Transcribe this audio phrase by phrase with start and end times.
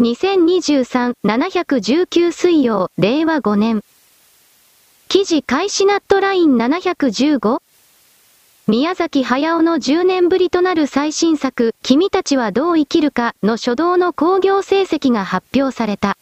[0.00, 3.84] 2023-719水曜、令和5年。
[5.08, 7.62] 記事開始ナットライン 715?
[8.66, 16.16] 宮崎駿の10年ぶりとなる最新作、君たちはどう生きるかの初動の興行成績が発表された。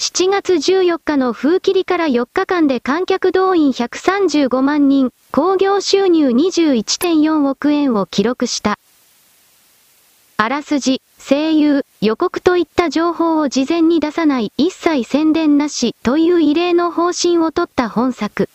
[0.00, 8.80] 7月14日の風切りから4日間で観客動員135万人、興行収入21.4億円を記録した。
[10.36, 18.48] あらすじ、声優、予告といった情報を事前に出さない一切宣伝なしという異例の方針をとった本作。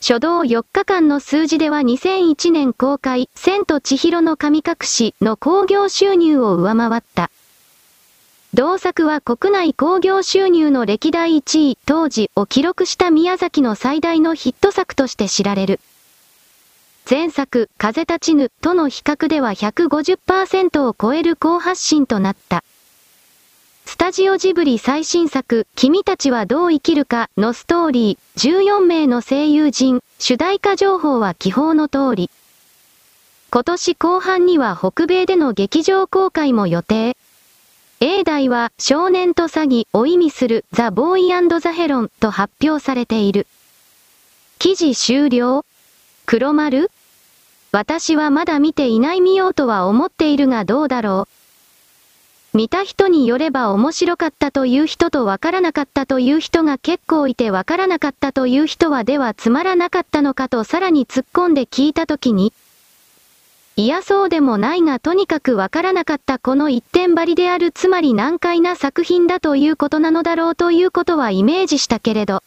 [0.00, 7.30] 初動4日間の数字では2001年公開、千と千尋の神隠しの興行収入を上回った。
[8.54, 15.80] 同作は国内興行収入の歴代1位当時を記録した宮崎の最大のヒット作として知られる。
[17.10, 22.62] 前作、風立ちぬとの比較では150%を超える高発信となった。
[23.84, 32.30] スタジオジブリ最新作、君たちはどう生きるかのストーリー、14名の声優陣、主題歌情報は記法の通り。
[33.50, 37.16] 今年後半には北米での劇場公開も予定。
[37.98, 43.48] A 題は少年と詐欺を意味するザ・ボーイザ・ヘロンと発表されている。
[44.60, 45.64] 記事終了
[46.24, 46.88] 黒丸？
[47.72, 51.28] 私はまだ見ていない見ようとは思っているがどうだろ
[52.52, 52.56] う。
[52.56, 62.52] 見た人によれば面白かったという人とわからなかったという人が結構いてわからなかったという人はではつまらなかったのかとさらに突っ込んで聞いたときに、
[63.76, 72.42] いやそうでもないがとにかくわからなかったこの一点張りであるつまり難解な作品だということなのだろうということはイメージしたけれど、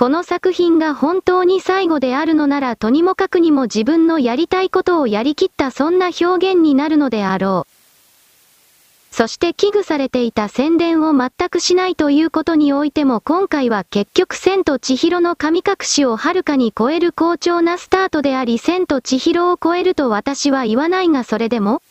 [0.00, 9.14] この作品が本当に最後であるのならとにもかくにも自分のやりたいことをやりきったそんな表現になるのであろう。
[9.14, 21.82] そして危惧されていた宣伝を全くしないということにおいても今回は結局千と千尋の神隠しをはるかに超える好調なスタートであり千と千尋を超えると私は言わないがそれでも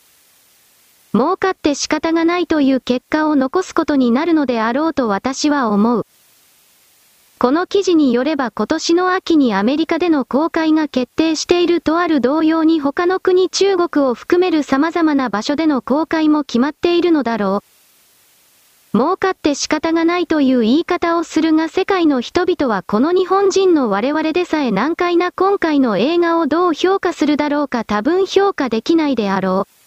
[1.14, 6.06] 儲かって仕方がないという結果を残すことになるのであろうと私は思う。
[7.42, 17.62] この記事によれば今年の秋にアメリカでの公開が決定しているとある同様に他の国中国を含める様々な場所での公開も決まっているのだろ
[18.92, 18.98] う。
[18.98, 29.79] 儲かって仕方がないという言い方をするが世界の人々はこの日本人の我々でさえ難解な今回の映画をどう評価するだろうか多分評価できないであろう。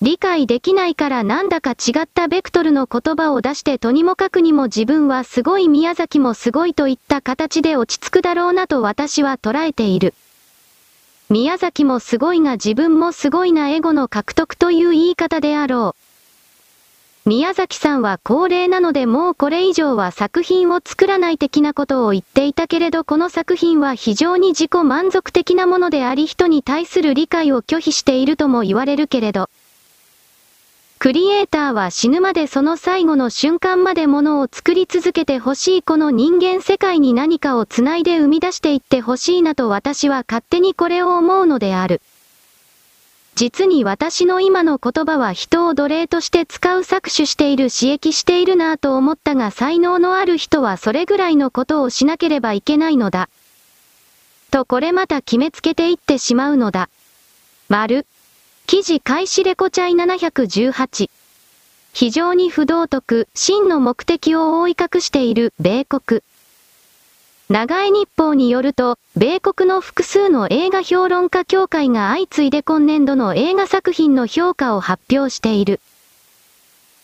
[0.00, 10.14] 理解できないからなんだか違ったベクトルの言葉を出してとにもかくにも自分はすごい宮崎もすごいといった形で落ち着くだろうなと私は捉えている。
[11.30, 15.96] 宮崎もすごいが自分もすごいなエゴの獲得という言い方であろ
[17.26, 17.28] う。
[17.28, 29.50] 宮崎さんは高齢なのでもうこれ以上は作品を作らない的なことを言っていたけれどこの作品は非常に自己満足的なものであり人に対する理解を拒否しているとも言われるけれど。
[30.98, 42.02] クリエイターは死ぬまでその最後の瞬間まで物を作り続けてほしいこの人間世界に何かを繋いで生み出していってほしいなと私は勝手にこれを思うのである。
[43.36, 53.28] 実に私の今の言葉は人を奴隷として使う搾取している刺激しているなぁと思ったが才能のある人はそれぐらいのことをしなければいけないのだ。
[54.50, 56.88] とこれまた決めつけていってしまうのだ。
[57.68, 58.04] 丸。
[58.70, 61.08] 記事開始レコチャイ718。
[61.94, 66.20] 非常に不道徳、真の目的を覆い隠している米国。
[67.48, 75.80] 長江日報によると、米国の複数の映画評論家協会が相次いで今年度の映画作品の評価を発表している。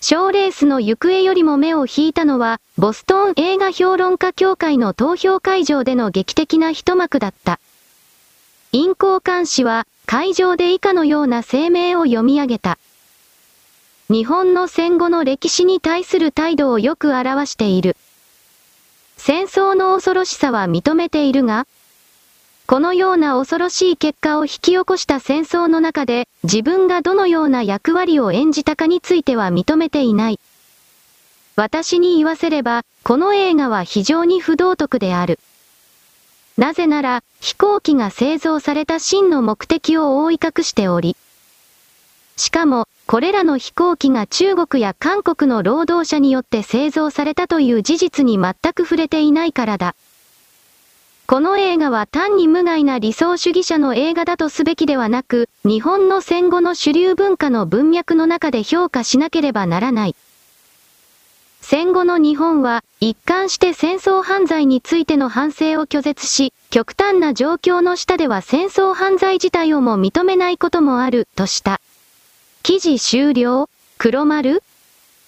[0.03, 7.59] 賞レースの行方よりも目を引いたのは、ボストン映画評論家協会の投票会場での劇的な一幕だった。
[8.71, 12.79] 陰行監視は、会場で以下のような声明を読み上げた。
[14.11, 17.97] 日本の戦後の歴史に対する態度をよく表している。
[19.17, 21.67] 戦争の恐ろしさは認めているが、
[22.67, 30.41] このような恐ろしい結果を引き起こした戦争の中で、自分がどのような役割を演じたかについては認めていない。
[31.57, 35.39] 私に言わせれば、この映画は非常に不道徳である。
[36.57, 41.17] なぜなら、飛行機が製造された真の目的を覆い隠しており、
[42.37, 49.95] しかも、これらの飛行機が中国や韓国の労働者によって製造されたという事実に全く触れていないからだ。
[51.27, 60.17] この映画は単に無害な理想主義者の映画だとすべきではなく、日本の戦後の主流文化の文脈の中で評価しなければならない。
[61.61, 71.83] 戦後の日本は、一貫して戦争犯罪についての反省を拒絶し、極端な状況の下では戦争犯罪自体をも認めないこともある、とした。
[72.63, 73.69] 記事終了
[73.99, 74.63] 黒丸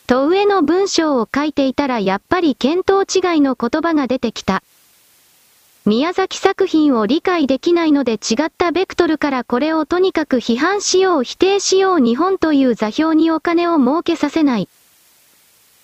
[0.06, 4.62] と上の文章を書いていたらやっぱり見当違いの言葉が出てきた。
[5.84, 14.70] 宮崎作品を理解できないので違ったベクトルからこれをとにかく批判しよう否定しよう日本という座標にお金を儲けさせない。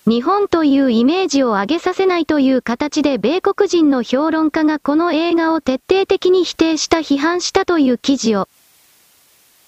[0.05, 8.49] 日本というイメージを上げさせないという形で米国人の評論家がこの映画を徹底的に否定した批判したという記事を。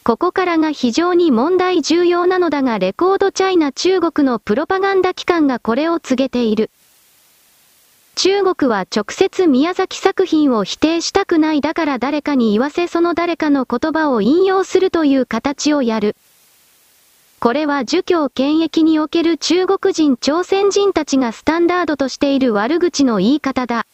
[0.03, 6.69] ここからが非常に問題重要なのだがレコードチャイナ中国のプロパガンダ機関がこれを告げている。
[8.15, 16.17] 中国は直接宮崎作品を否定したくないだから誰かに言わせその誰かの言葉を引用するという形をやる。
[17.45, 23.85] これは儒教権益における中国人朝鮮人たちがスタンダードとしている悪口の言い方だ。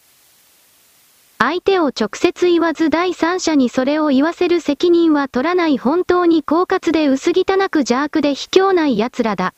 [1.37, 9.53] 相手を直接言わず第三者にそれを言わせる責任は取らない本当に狡猾で薄汚く邪悪で卑怯ない奴らだ。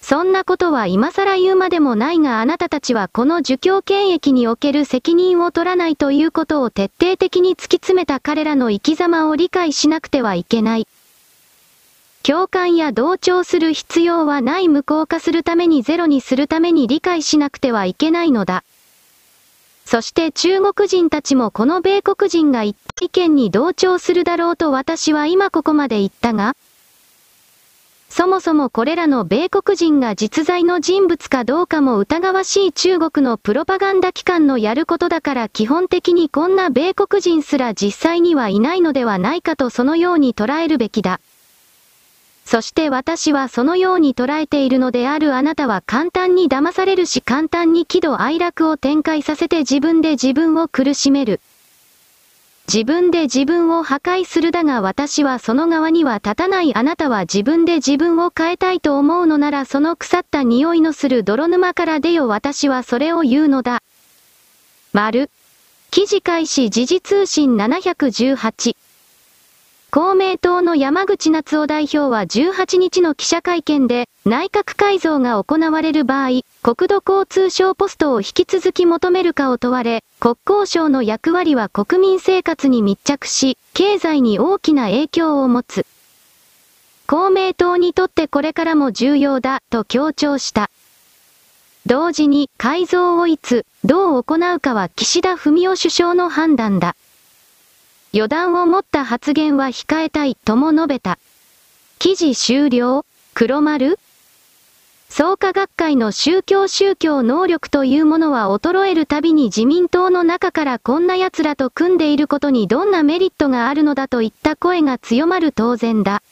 [0.00, 10.86] そんなことは今更言うまでもないがあなたたちはこの儒教権益における責任を取らないということを徹底的に突き詰めた彼らの生き様を理解しなくてはいけない。
[12.26, 18.64] 共感や同調する必要はない無効化するためにゼロにするために理解しなくてはいけないのだ。
[19.84, 26.56] そして中国人たちもこの米国人が言った意見に同調するだろうと私は今ここまで言ったが、
[28.08, 41.20] そもそもこれらの米国人が実在の人物かどうかも疑わしい中国のプロパガンダ機関のやることだから基本的にこんな米国人すら実際にはいないのではないかとそのように捉えるべきだ。
[42.44, 51.40] そして私はそのように捉えているのであるあなたは簡単に騙されるし簡単に喜怒哀楽を展開させて自分で自分を苦しめる。
[52.66, 63.82] 自分で自分を破壊するだが私はその側には立たないあなたは自分で自分を変えたいと思うのならその腐った匂いのする泥沼から出よ私はそれを言うのだ。
[64.92, 65.30] 丸。
[65.90, 68.76] 記事開始時事通信718。
[69.94, 85.86] 公明党の山口夏夫代表は18日の記者会見で、内閣改造が行われる場合、国土交通省ポストを引き続き求めるかを問われ、国交省の役割は国民生活に密着し、経済に大きな影響を持つ。
[87.06, 90.70] 公明党にとってこれからも重要だ、と強調した。
[91.86, 96.96] 同時に改造をいつ、どう行うかは岸田文雄首相の判断だ。
[98.14, 101.18] 予断を持った発言は控えたいとも述べた。
[101.98, 103.04] 記事終了？
[103.34, 103.98] 黒丸？
[105.08, 116.22] 創価学会の宗教宗教能力というものは衰えるたびに自民党の中からこんな奴らと組んでいることにどんなメリットがあるのだといった声が強まる当然だ。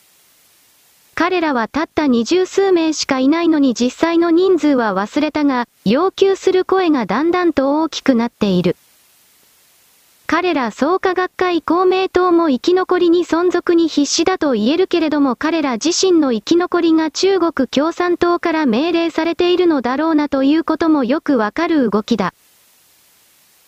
[1.17, 8.77] 彼らはたった二十数名しかいないのに実際の人数は忘れたが、要求する声がだんだんと大きくなっている。
[10.33, 22.33] 彼ら創価学会公明党も生き残りに存続に必死だと言えるけれども彼ら自身の生き残りが中国共産党から命令されているのだろうなということもよくわかる動きだ。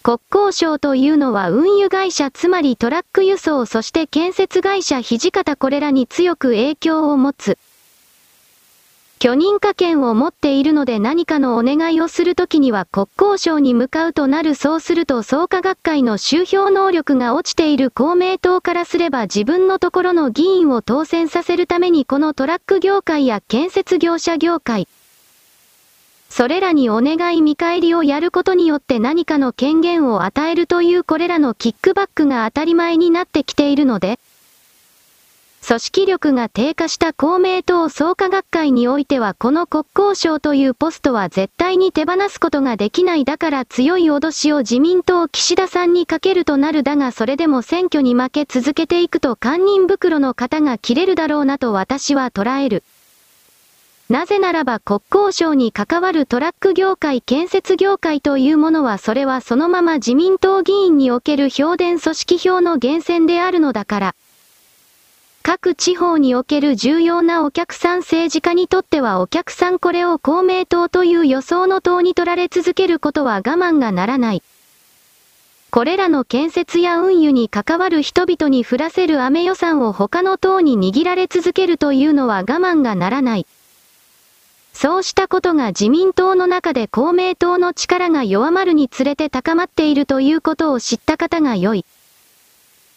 [0.02, 7.58] 国交省というのは運輸会社つまりトラック輸送そして建設会社土方これらに強く影響を持つ。
[9.18, 24.88] 許認可権を持っているので何かのお願いをするときには国交省に向かうとなるそうすると創価学会の収票能力が落ちている公明党からすれば自分のところの議員を当選させるためにこのトラック業界や建設業者業界、
[26.28, 34.18] それらにお願い見返りをやることによって何かの権限を与えるというこれらのキックバックが当たり前になってきているので、
[35.66, 52.84] 組織力が低下した公明党創価学会においてはこの国交省というポストは絶対に手放すことができないだから強い脅しを自民党岸田さんにかけるとなるだがそれでも選挙に負け続けていくと堪忍袋の型が切れるだろうなと私は捉える。
[54.10, 64.14] なぜならば国交省に関わるトラック業界建設業界というものはそれはそのまま自民党議員における票田組織票の源泉であるのだから。
[65.46, 74.42] 各地方における重要なお客さん政治家にとってはお客さんこれを公明党という予想の党に取られ続けることは我慢がならない。
[75.70, 83.46] これらの建設や運輸に関わる人々に降らせる雨予算を他の党に握られ続けるというのは我慢がならない。
[84.72, 91.84] そうしたことが自民党の中で公明党の力が弱まるにつれて高まっているということを知った方が良い。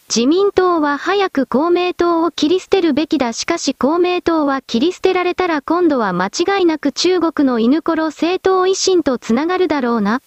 [0.10, 10.22] 自民党は早く公明党を切り捨てるべきだしかし公明党は切り捨てられたら今度は間違いなく中国の犬頃政党維新とつながるだろうな。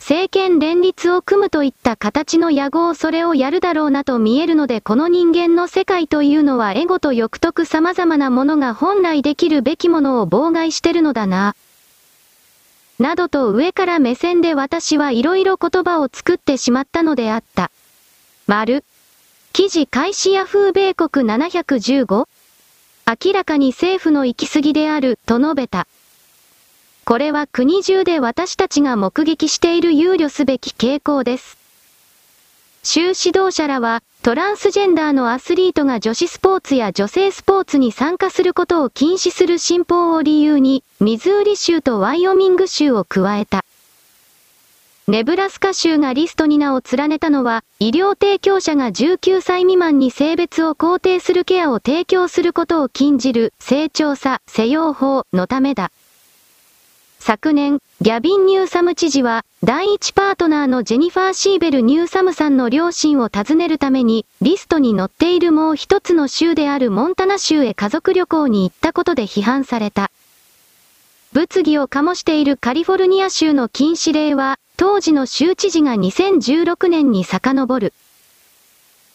[0.00, 11.54] 政権連立を組むといった形の野合それをやるだろうなと見えるのでこの人間の世界というのはエゴと欲得様々なものが本来できるべきものを妨害してるのだな。
[12.98, 17.70] などと上から目線で私はいろいろ言葉を作ってしまったのであった。
[18.48, 18.82] 丸。
[19.52, 22.26] 記事開始ヤフー米国 715?
[23.26, 25.86] 明らかに政府の行き過ぎである、と述べた。
[27.04, 31.58] これは国中で私たちが目撃している憂慮すべき傾向です。
[32.82, 43.66] 州指導者らは、トランスジェンダーのアスリートが女子スポーツや女性スポーツに参加することを禁止する新法を理由に、ミズーリ州とワイオミング州を加えた。
[45.08, 55.92] ネブラスカ州がリストに名を連ねたのは、医療提供者が19歳未満に性別を肯定するケアを提供することを禁じる、性調査、施用法のためだ。
[57.20, 70.10] 昨年、ギャビン・ニューサム知事は、第一パートナーのジェニファー・シーベル・ニューサムさんの両親を訪ねるために、リストに載っているもう一つの州であるモンタナ州へ家族旅行に行ったことで批判された。
[71.32, 77.92] 物議を醸しているカリフォルニア州の禁止令は、当時の州知事が2016年に遡る。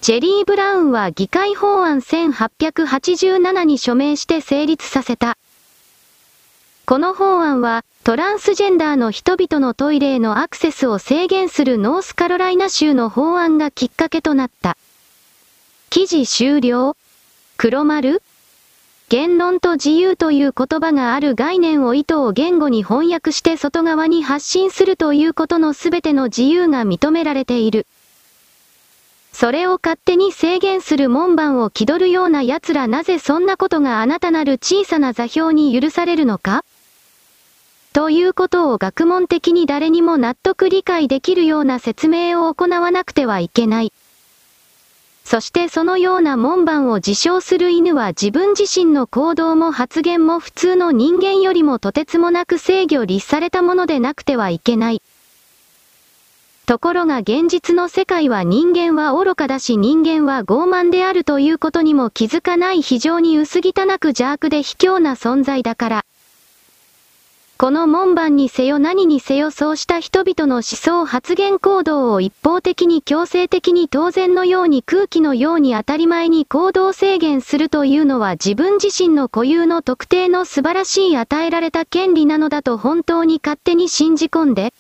[0.02, 5.38] ジェリー・ブラウンは議会法案1887に署名して成立させた。
[6.86, 14.76] この法案は、トランスジェンダーの人々のトイレへのアクセスを制限するノースカロライナ州の法案がきっかけとなった。
[15.90, 16.98] 記事終了
[17.56, 18.22] 黒丸
[19.14, 27.86] 言論と自由という言葉がある概念を意図を言語に翻訳して外側に発信するということのすべての自由が認められている。
[29.32, 36.66] それを勝手に制限する門番を気取るような奴らなぜそんなことがあなたなる小さな座標に許されるのか？
[37.94, 43.94] ということを学問的に誰にも納得理解できるような説明を行わなくてはいけない。
[45.24, 55.02] そしてそのような門番を自称する犬は自分自身の行動も発言も普通の人間よりもとてつもなく制御律されたものでなくてはいけない。
[56.66, 66.06] ところが現実の世界は人間は愚かだし人間は傲慢であるということにも気づかない非常に薄汚く邪悪で卑怯な存在だから。
[67.56, 84.74] この門番にせよ何にせよそうした人々の思想発言行動を一方的に強制的に当然のように空気のように当たり前に行動制限するというのは自分自身の固有の特定の素晴らしい与えられた権利なのだと本当に勝手に信じ込んで、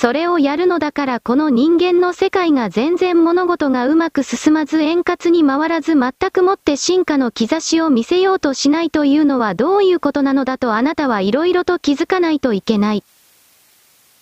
[0.00, 13.02] それをやるのだからこの人間の世界が全然物事がうまく進まず円滑に回らず全くもって進化の兆しを見せようとしないというのはどういうことなのだとあなたは色々と気づかないといけない。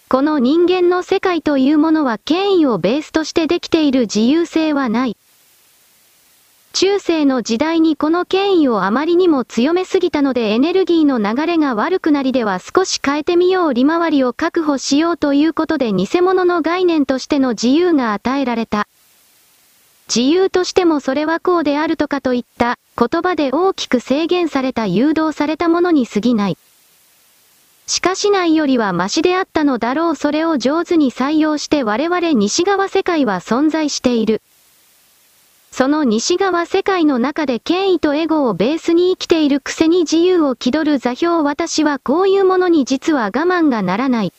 [0.09, 5.19] この人間の世界というものは権威をベースとしてできている自由性はない。
[6.79, 18.89] 中世の時代にこの権威をあまりにも強めすぎたのでエネルギーの流れが悪くなりでは少し変えてみよう利回りを確保しようということで偽物の概念としての自由が与えられた。
[20.15, 26.59] 自由としてもそれはこうであるとかといった言葉で大きく制限された誘導されたものに過ぎない。
[27.87, 34.43] しかしないよりはマシであったのだろうそれを上手に採用して我々西側世界は存在している。
[35.71, 44.33] その西側世界の中で権威とエゴをベースに生きているくせに自由を気取る座標私はこういうものに実は我慢がならない。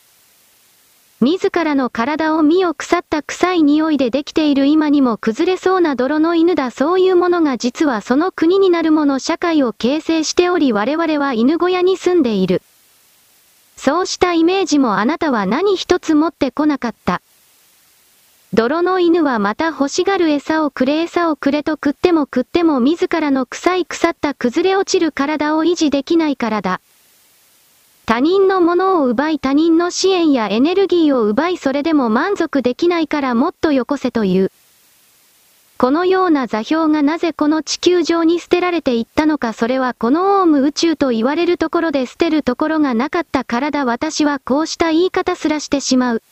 [1.20, 12.62] 自らの体を身を腐った臭い匂いでできている今にも崩れそうな泥の犬だそういうものが実はその国になるもの社会を形成しており我々は犬小屋に住んでいる。
[13.78, 17.22] そうしたイメージもあなたは何一つ持ってこなかった。
[18.54, 26.80] 泥の犬はまた欲しがる餌をくれ餌をくれと食っても食っても自らの臭い腐った崩れ落ちる体を維持できないからだ。
[28.06, 34.52] 他人のものを奪い他人の支援やエネルギーを奪いそれでも満足できないからもっとよこせという。
[35.78, 46.24] このような座標がなぜこの地球上に捨てられていったのかそれはこのオウム宇宙と言われるところで捨てるところがなかったからだ私はこうした言い方すらしてしまう。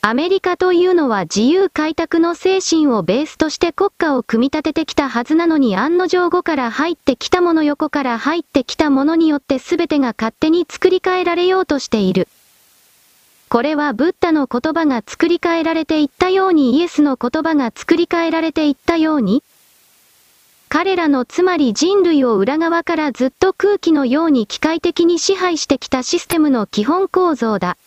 [0.00, 12.28] アメリカというのは自由開拓の精神をベースとして国家を組み立ててきたはずなのに案の定後から入ってきたもの横から入ってきたものによって全てが勝手に作り変えられようとしている。
[13.48, 19.42] これはブッダの言葉が作り変えられていったようにイエスの言葉が作り変えられていったように
[20.68, 27.78] 彼らのつまり人類を裏側からずっと空気のように機械的に支配してきたシステムの基本構造だ。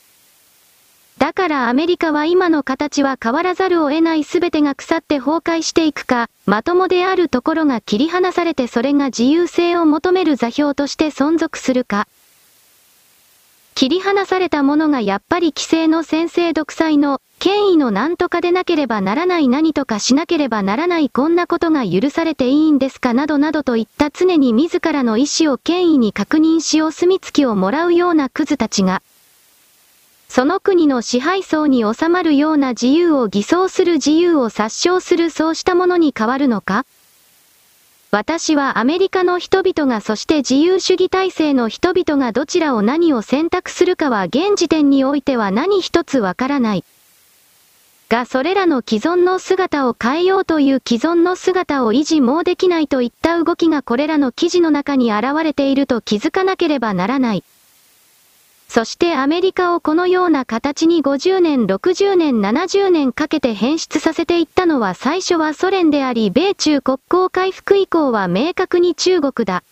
[1.21, 12.07] だからアメリカは今の形は変わらざるを得ない全てが腐って崩壊していくか、まともであるところが切り離されてそれが自由性を求める座標として存続するか。
[13.75, 29.03] 切り離されたものがやっぱり規制の先制独裁の権威の何とかでなければならない何とかしなければならないこんなことが許されていいんですかなどなどといった常に自らの意思を権威に確認しお墨付きをもらうようなクズたちが、
[30.33, 36.85] その国の支配層に収まるような自由を偽装する自由を殺傷するそうしたものに変わるのか？
[38.11, 46.85] 私はアメリカの人々がそして自由主義体制の人々がどちらを何を選択するかは現時点においては何一つわからない。
[48.07, 57.43] がそれらの既存の姿を変えようという既存の姿を維持もうできないといった動きがこれらの記事の中に現れていると気づかなければならない。
[58.73, 69.63] そしてアメリカをこのような形に50年、60年、70年かけて変質させていったのは最初はソ連であり、米中国交回復以降は明確に中国だ。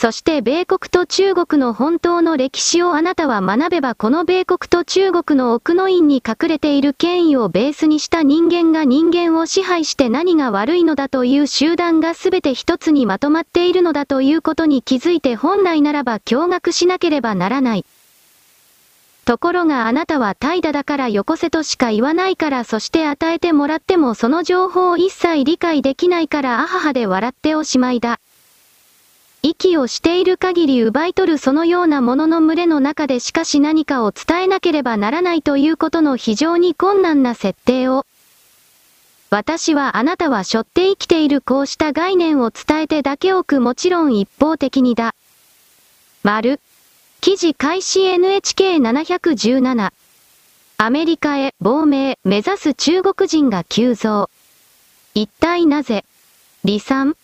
[0.00, 17.84] そして米国と中国の本当の歴史をあなたは学べばこの米国と中国の奥の院に隠れている権威をベースにした人間が人間を支配して何が悪いのだという集団が全て一つにまとまっているのだということに気づいて本来ならば驚愕しなければならない。
[19.26, 28.18] ところがあなたは怠惰だからよこせとしか言わないからそして与えてもらってもその情報を一切理解できないからあははで笑っておしまいだ。
[29.42, 38.04] 息をしている限り奪い取るそのようなものの群れの中でしかし何かを伝えなければならないということの非常に困難な設定を、
[39.30, 45.14] 私はあなたは背負って生きているこうした概念を伝えてだけおくもちろん一方的にだ。
[46.22, 46.60] 丸。
[47.20, 49.92] 記事開始 NHK717。
[50.78, 54.28] アメリカへ亡命目指す中国人が急増。
[55.14, 56.04] 一体なぜ？
[56.64, 57.14] 離散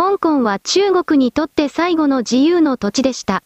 [0.00, 3.42] 香港は中国にとって最後の自由の土地でした。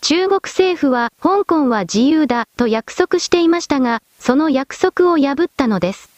[0.00, 6.10] 中国政府は香港は自由だと約束していましたが、その約束を破ったのです。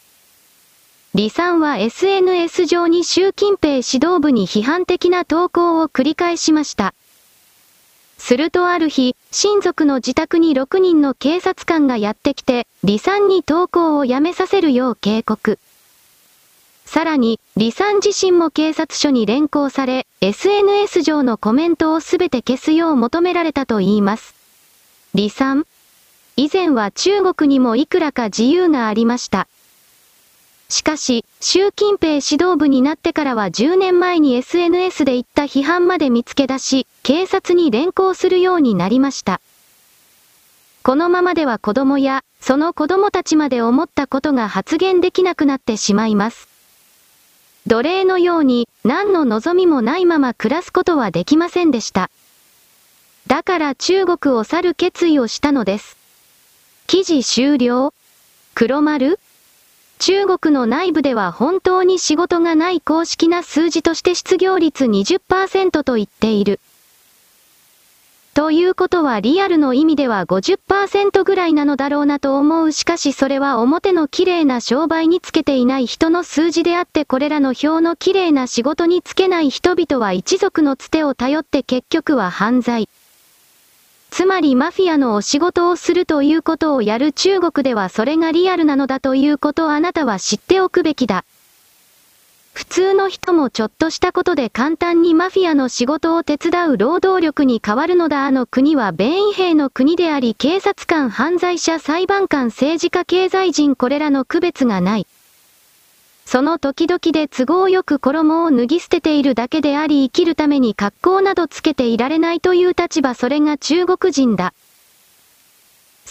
[1.12, 6.94] 李さんは SNS 上に習近平指導部に批判的な投稿を繰り返しました。
[8.16, 15.58] するとある日、親族の自宅に6人の警察官がやってきて、李さんに投稿をやめさせるよう警告。
[16.92, 24.34] さらに、李さん自身も警察署に連行され、SNS 上のコメントをすべて消すよう求められたといいます。
[25.12, 25.68] 李さん
[26.34, 29.46] 以前は中国にもいくらか自由がありました。
[30.68, 39.40] しかし、習近平指導部になってからは10年前に SNS で言った批判まで見つけ出し、警察に連行するようになりました。
[40.82, 46.49] このままでは子供や、その子供たちまで思ったことが発言できなくなってしまいます。
[47.70, 52.10] 奴隷のように何の望みもないまま暮らすことはできませんでした。
[53.28, 55.96] だから中国を去る決意をしたのです。
[56.88, 57.94] 記事終了
[58.56, 59.20] 黒丸
[60.00, 66.58] 中国の内部では本当に仕事がない公式な数字として失業率20%と言っている。
[68.32, 82.88] ということはリアルの意味では50%ぐらいなのだろうなと思うしかしそれは表の綺麗な商売につけていない人の数字であってこれらの表の綺麗な仕事につけない人々は一族のつてを頼って結局は犯罪。
[84.10, 91.24] つまりマフィアのお仕事をするということをやる中国ではそれがリアルなのだということをあなたは知っておくべきだ。
[92.52, 105.06] 普通の人もちょっとしたことで簡単にマフィアの仕事を手伝う労働力に変わるのだあの国は弁衛兵の国であり警察官犯罪者裁判官政治家経済人これらの区別がない。
[106.26, 114.54] その時々で都合よく衣を脱ぎ捨てているだけであり生きるために格好などつけていられないという立場それが中国人だ。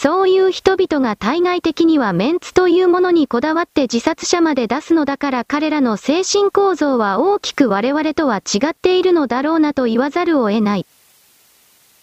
[0.01, 10.85] そういう人々が対外的にはメンツというものにこだわって自殺者まで出すのだから彼らの精神構造は大きく我々とは違っているのだろうなと言わざるを得ない。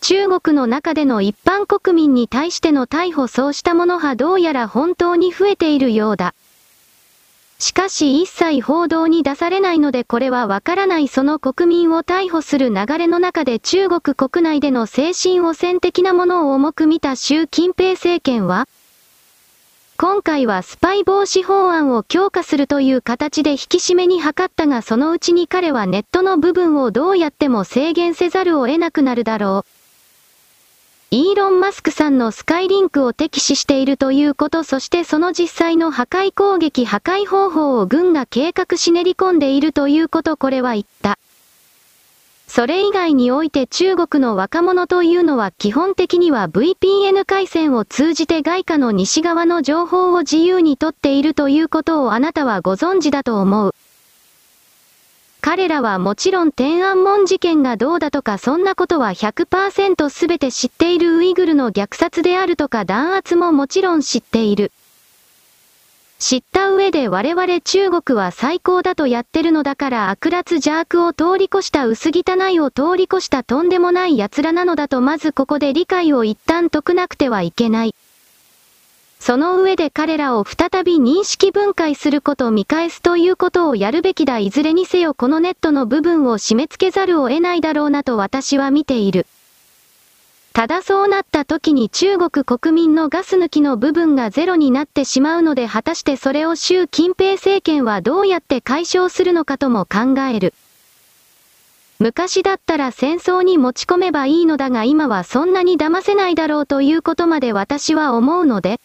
[0.02, 6.34] 中国の中での一般国民に対しての逮捕そうしたものはどうやら本当に増えているようだ。
[7.58, 18.68] しかし一切報道に出されないのでこれはわからないその国民を逮捕する流れの中で中国国内での精神汚染的なものを重く見た習近平政権は、
[19.98, 29.75] 今回はスパイ防止法案を強化するという形で引き締めに図ったがそのうちに彼はネットの部分をどうやっても制限せざるを得なくなるだろう。
[31.12, 41.16] イーロン・マスクさんのスカイリンクを敵視しているということそしてその実際の破壊攻撃破壊方法を軍が計画し練り込んでいるということこれは言った。
[42.48, 53.74] それ以外において中国の若者というのは基本的には VPN 回線を通じて外貨の西側の情報を自由に取っているということをあなたはご存知だと思う。
[55.46, 64.72] 彼らはもちろん天安門事件がどうだとかそんなことは100%すべて知っているウイグルの虐殺であるとか弾圧ももちろん知っている。
[66.18, 77.94] 知った上で我々中国は最高だとやってるのだから悪辣邪悪を通り越した薄汚いを通り越したとんでもない奴らなのだとまずここで理解を一旦解くなくてはいけない。
[79.26, 89.26] その上で彼らを再び認識分解すること見返すということをやるべきだいずれにせよこのネットの部分を締め付けざるを得ないだろうなと私は見ている。
[90.52, 100.54] ただそうなった時に中国国民のガス抜きの部分がゼロになってしまうので果たしてそれを習近平政権はどうやって解消するのかとも考える。
[101.98, 108.80] 昔だったら戦争に持ち込めばいいのだが今はそんなに騙せないだろうということまで私は思うので、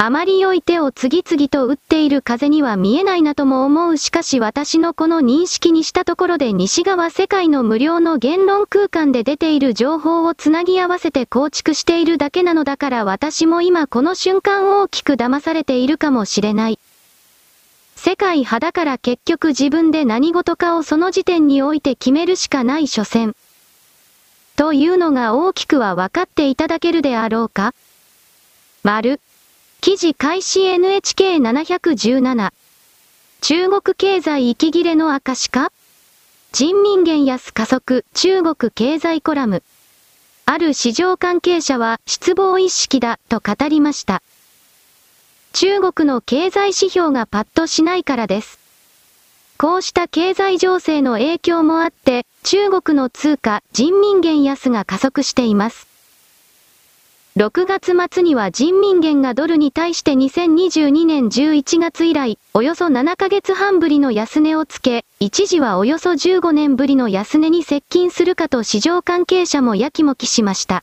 [0.00, 16.78] あまり良い手を次々と打っている風には見えないなとも思うしかし私のこの認識にしたところで西側世界の無料の言論空間で出ている情報をつなぎ合わせて構築しているだけなのだから私も今この瞬間大きく騙されているかもしれない。
[17.96, 23.34] 世界派だから結局自分で何事かをその時点において決めるしかない所詮。
[24.54, 27.74] というのが大きくは分かっていただけるであろうか
[28.84, 29.20] 丸。
[29.80, 32.52] 記事開始 NHK717。
[33.40, 35.70] 中国経済息切れの証か？
[36.50, 39.62] 人民元安加速中国経済コラム。
[40.46, 44.20] ある市場関係者は失望意識だと語りました。
[45.52, 48.58] 中国の経済指標がパッとしないからです。
[49.58, 55.86] こうした経済情勢の影響もあって、中国の通貨人民元安が加速しています。
[57.38, 70.82] 6月末には人民元がドルに対して2022年11月以来、およそ7ヶ月半ぶりの安値をつけ、一時はおよそ15年ぶりの安値に接近するかと市場関係者もやきもきしました。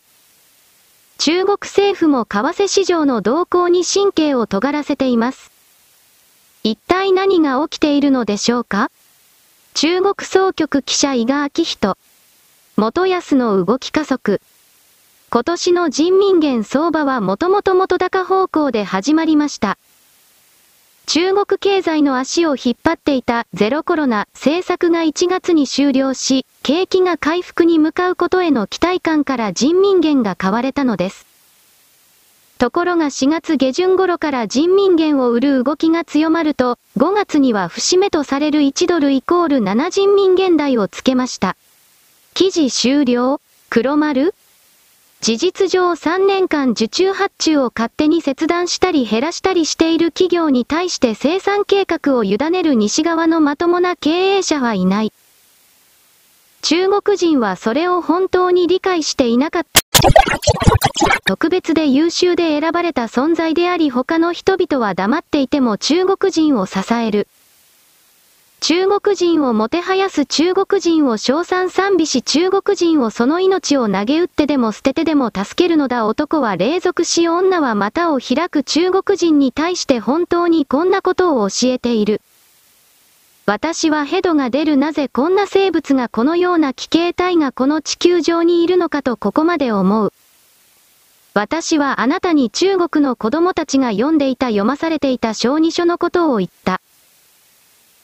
[1.17, 5.51] 中国政府も為替市場の動向に神経を尖らせています。
[6.63, 8.91] 一体何が起きているのでしょうか？
[9.73, 11.97] 中国総局記者伊賀明人。
[12.77, 14.39] 元安の動き加速。
[15.35, 19.77] 今年の人民元相場はもともと元高方向で始まりました。
[21.07, 31.25] 中国経済の足を引っ張っていたゼロコロナ政策が1月に終了し、景気が回復に向かうことへの期待感から人民元が買われたのです。
[32.57, 41.57] ところが4月下旬頃から人民元を売る動きが強まると、5月には節目とされる1ドルイコール7人民元台をつけました。
[42.33, 44.33] 記事終了黒丸
[45.25, 55.11] 事実上3年間受注発注を勝手に切断したり減らしたりしている企業に対して生産計画を委ねる西側のまともな経営者はいない。
[56.61, 59.81] 中国人はそれを本当に理解していなかった。
[61.25, 67.27] 特別で優秀で選ばれた存在であり他の人々は黙っていても中国人を支える。
[68.61, 82.21] 中国人をもてはやす中国人を称賛賛美し中国人をその命を投げ打ってでも捨ててでも助けるのだ男は霊俗し女は股を開く中国人に対して本当にこんなことを教えている。
[83.45, 90.11] 私はヘドが出るなぜこんな生物がこのような奇形態がこの地球上にいるのかとここまで思う。
[91.35, 96.81] 私はあなたに中国の子供たちが読んでいた読まされていた小児書のことを言った。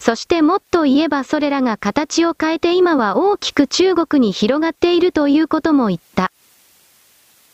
[0.04, 6.32] そしてもっと言えばそれらが形を変えて今は大きく中国に広がっているということも言った。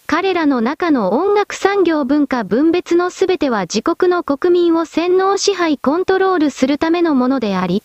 [0.05, 7.83] 彼らの中の音楽産業文化分別のすべては自国の国民を洗脳支配コントロールするためのものであり、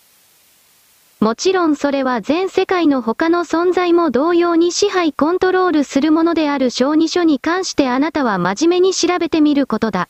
[1.19, 10.09] もちろんそれは全世界の他の存在も同様に支配コントロールするものである小児書に関してあなたは真面目に調べてみることだ。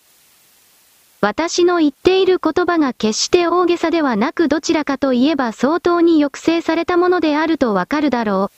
[1.25, 8.57] 私の言っている言葉が決して大げさではなくどちらかといえば相当に抑制されたものであるとわかるだろう。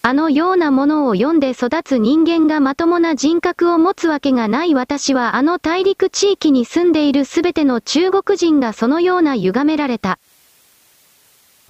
[0.00, 10.18] あのようなものを読んで育つ人間がまともな人格を持つわけがない私はあの大陸地域に住んでいるすべての中国人がそのような歪められた。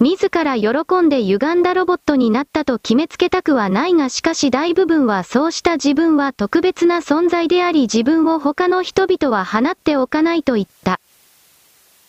[0.01, 11.01] 自ら喜んで歪んだロボットになったと決めつけたくはないがしかし大部分はそうした自分は特別な存在であり自分を他の人々は放っておかないと言った。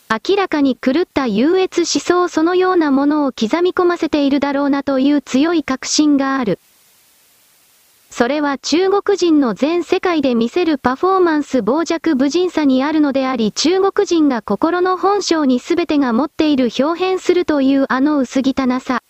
[0.09, 6.61] 明らかに狂った優越思想そのようなものを刻み込ませているだろうなという強い確信がある。
[8.11, 19.03] それは中国人の全世界で見せるパフォーマンス傍若無人さにあるのであり中国人が心の本性に全てが持っている表変するというあの薄汚さ。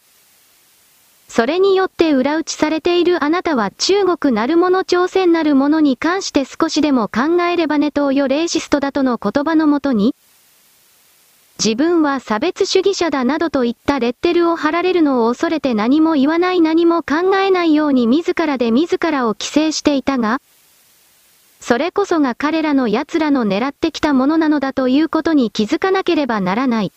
[1.29, 10.17] それによって裏打ちされているあなたは中国なるもの朝鮮なるものに関して少しでも考えればねとよレーシストだとの言葉のもとに、
[11.63, 20.41] 自分は差別主義者だなどといったレッテルを貼られるのを恐れて何も言わない何も考えないように自らで自らを規制していたが、
[21.61, 26.93] それこそが彼らの奴らの狙ってきたものなのだということに気づかなければならない。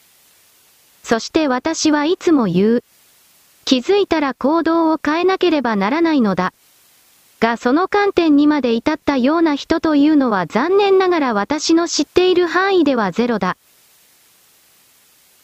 [1.04, 2.84] そして私はいつも言う。
[3.66, 6.54] 気づいたら行動を変えなければならないのだ。
[7.42, 13.58] がその観点にまで至ったような人というのは残念ながら私の知っている範囲ではゼロだ。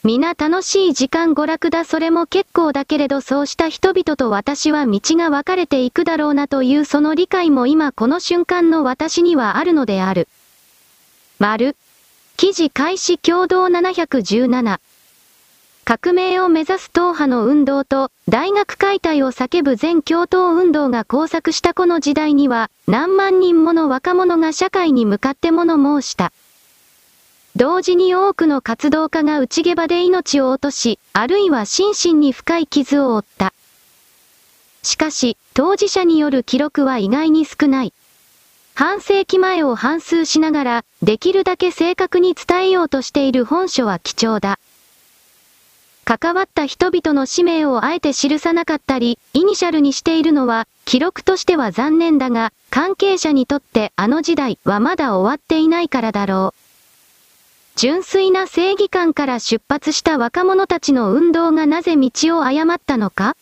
[0.02, 10.30] 皆楽しい時間娯楽だそれも結構だけれどそうした人々と私は道が分かれていくだろうなというその理解も今この瞬間の私にはあるのである。
[11.38, 11.76] 丸。
[12.38, 14.80] 記事開始共同717。
[15.84, 26.32] 革命を目指す党派の運動と大学解体を叫ぶ全共闘運動が交錯したこの時代には何万人もの若者が社会に向かって物申した。
[27.60, 33.54] 同時に多くの活動家が内毛場で命を落とし、あるいは心身に深い傷を負った。
[34.82, 37.94] しかし、当事者による記録は意外に少ない。
[38.76, 44.58] 半世紀前を反数しながら、できるだけ正確に伝えようとしている本書は貴重だ。
[46.06, 56.69] 関わった人々の氏名をあえて記さなかったり、イニシャルにしているのは、記録としては残念だが、関係者にとってあの時代はまだ終わっていないからだろう。
[57.82, 63.38] 純粋な正義感から出発した若者たちの運動がなぜ道を誤ったのか？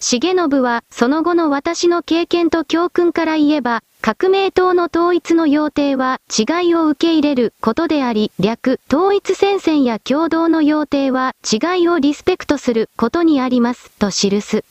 [0.00, 14.64] 重信は、その後の私の経験と教訓から言えば、革命党の統一の要定は、違いを受け入れることであり、略、統一戦線や共同の要定は、違いをリスペクトすることにあります、と記す。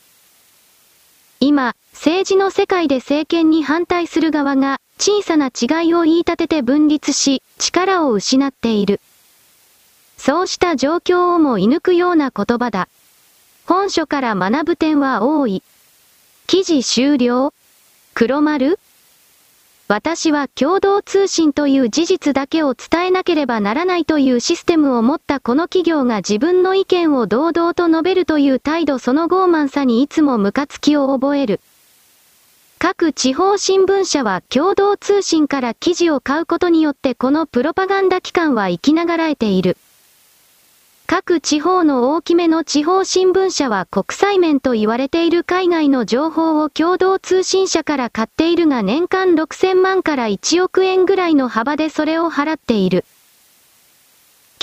[1.40, 9.02] 今、政治の世界で政権に反対する側が、小さな違いを言い立てて分立し、力を失っている。
[10.16, 12.88] そうした状況をも射抜くような言葉だ。
[13.66, 15.64] 本書から学ぶ点は多い。
[16.46, 17.52] 記事終了
[18.14, 18.78] 黒丸
[19.88, 31.60] 私は共同通信という事実だけを伝えなければならないというシステムを持ったこの企業が自分の意見を堂々と述べるという態度その傲慢さにいつもムカつきを覚える。
[32.84, 39.78] 各地方新聞社は共同通信から記事を買うことによってこのプロパガンダ機関は生きながらえている。
[41.06, 53.06] 各地方の大きめの地方新聞社は国際面と言われている海外の情報を共同通信社から買っているが年間6000万から1億円ぐらいの幅でそれを払っている。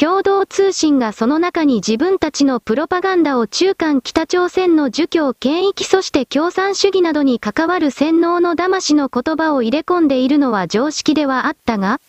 [0.00, 12.00] 共同通信がその中に自分たちのプロパガンダを中間北朝鮮の儒教権益そして共産主義などに関わる洗脳の騙しの言葉を入れ込んでいるのは常識ではあったが、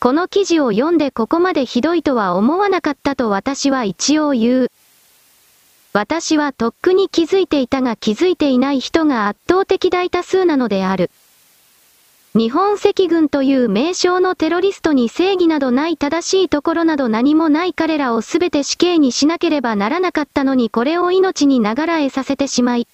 [0.00, 4.70] この記事を読んでここまでひどいとは思わなかったと私は一応言う。
[5.92, 11.12] 私はとっくに気づいていたが気づいていない人が圧倒的大多数なのである。
[12.36, 22.88] 日本赤軍という名称のテロリストに正義などない正しいところなど何もない彼らをすべて死刑にしなければならなかったのにこれを命に流らえさせてしまい。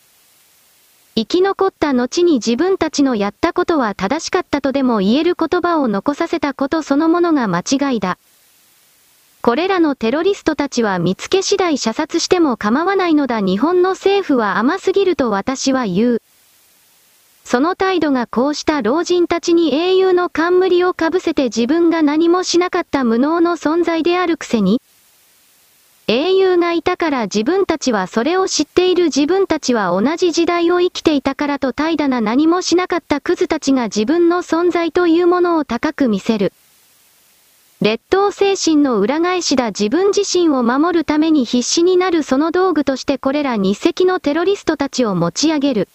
[1.14, 8.18] 生き残った後に自分たちのやったことは正しかったとでも言える言葉を残させたことそのものが間違いだ。
[9.40, 16.22] これらのテロリストたちは見つけ次第射殺しても構わないのだ日本の政府は甘すぎると私は言う。
[17.50, 24.80] その態度がこうした老人たちに英雄の冠をかぶせて自分が何もしなかった無能の存在であるくせに、
[26.06, 36.52] 英雄がいたから自分たちはそれを知っている自分たちは同じ時代を生きていたからと怠惰な何もしなかったクズたちが自分の存在というものを高く見せる。
[37.80, 45.88] 劣等精神の裏返しだ自分自身を守るために必死になるその道具としてこれら日赤のテロリストたちを持ち上げる。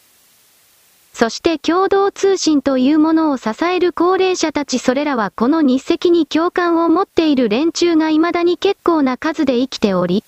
[1.18, 10.26] そして共同通信というものを支える高齢者たちそれらはこの日赤に共感を持っている連中が未だに結構な数で生きており、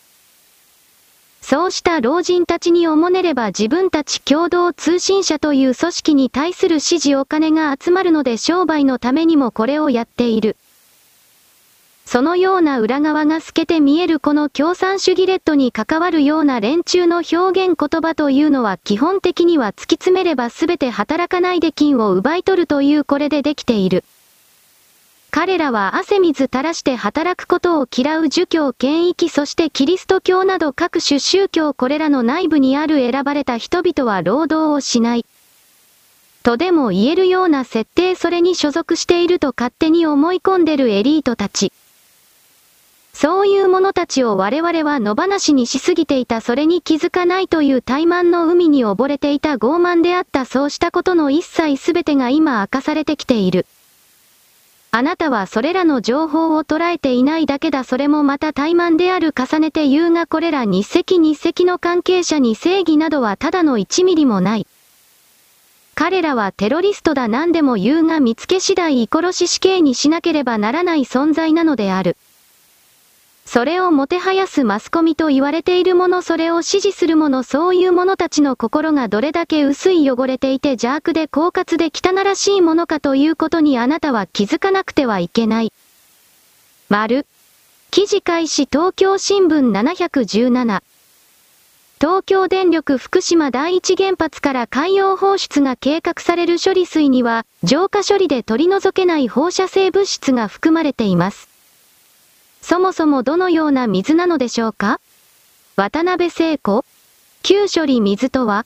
[1.41, 10.55] そうした老人たちにおもねれば自分たち共同通信社という組織に対する支持お金が集まるので商売のためにもこれをやっている。
[12.07, 17.35] そのような裏側が透けて見えるこの共産主義レッドに関わるような連中の表
[17.67, 24.05] 現言葉というのは基本的には突き詰めれば全て働かないで金を奪い取るというこれでできている。
[25.31, 35.25] 彼らは汗水垂らして働くことを嫌う儒教権益そしてキリスト教など各種宗教これらの内部にある選ばれた人々は労働をしない。
[36.43, 41.73] とでも言えるような設定それに所属していると勝手に思い込んでるエリートたち。
[43.19, 53.65] そういう者たちを我々は野放しにしすぎていたそれに気づかないという怠慢の海に溺れていた傲慢であったそうしたことの一切すべてが今明かされてきている。
[54.91, 64.67] あなたはそれらの情報を捉えていないだけだそれもまた怠慢である重ねて言うがこれら日赤日赤の関係者に正義などはただの1ミリもない。
[65.95, 72.15] 彼らはテロリストだ何でも言うが見つけ次第イ殺し死刑にしなければならない存在なのである。
[73.47, 85.71] それをもてはやすマスコミと言われているものそれを支持する者そういう者たちの心がどれだけ薄い汚れていて邪悪で狡猾で汚らしいものかということにあなたは気づかなくてはいけない。
[86.89, 87.25] 丸。
[87.89, 90.83] 記事開始東京新聞717。
[92.01, 101.56] 東京電力福島第一原発から海洋放出が計画される処理水には、浄化処理で取り除けない放射性物質が含まれています。
[102.69, 104.99] そもそもどのような水なのでしょうか？
[105.77, 106.83] 渡辺聖子
[107.41, 108.65] 旧処理水とは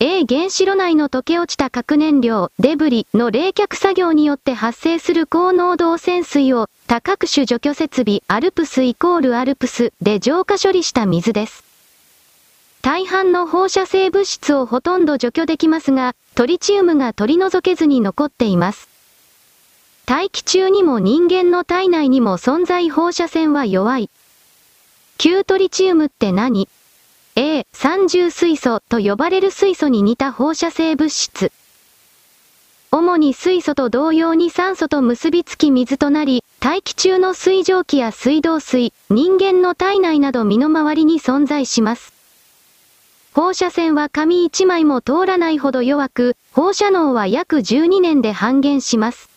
[0.00, 11.62] A 原子炉内の溶け落ちた核燃料、デブリの冷却作業によって発生する高濃度汚染水を多角種除去設備アルプスイコールアルプスで浄化処理した水です。
[12.82, 18.88] 大半の放射性物質をほとんど除去できますが、トリチウムが取り除けずに残っています。
[20.06, 24.08] 大気中にも人間の体内にも存在放射線は弱い。
[25.18, 26.68] 旧トリチウムって何
[27.34, 31.50] ?A、三重水素と呼ばれる水素に似た放射性物質。
[32.92, 42.12] 主に水素と同様に酸素と結びつき水となり、大気中の水蒸気や水道水、人間の体内など身の回りに存在します。
[43.34, 49.35] 放射線は紙1枚も通らないほど弱く、放射能は約12年で半減します。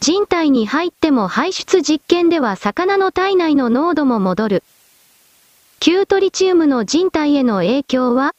[0.00, 4.64] 人体に入っても排出実験では魚の体内の濃度も戻る。
[5.80, 8.34] 旧トリチウムの人体への影響は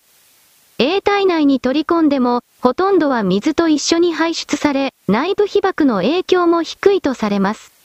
[0.77, 7.76] ?A 体内に取り込んでも、ほとんどは水と一緒に排出され、内部被曝の影響も低いとされます。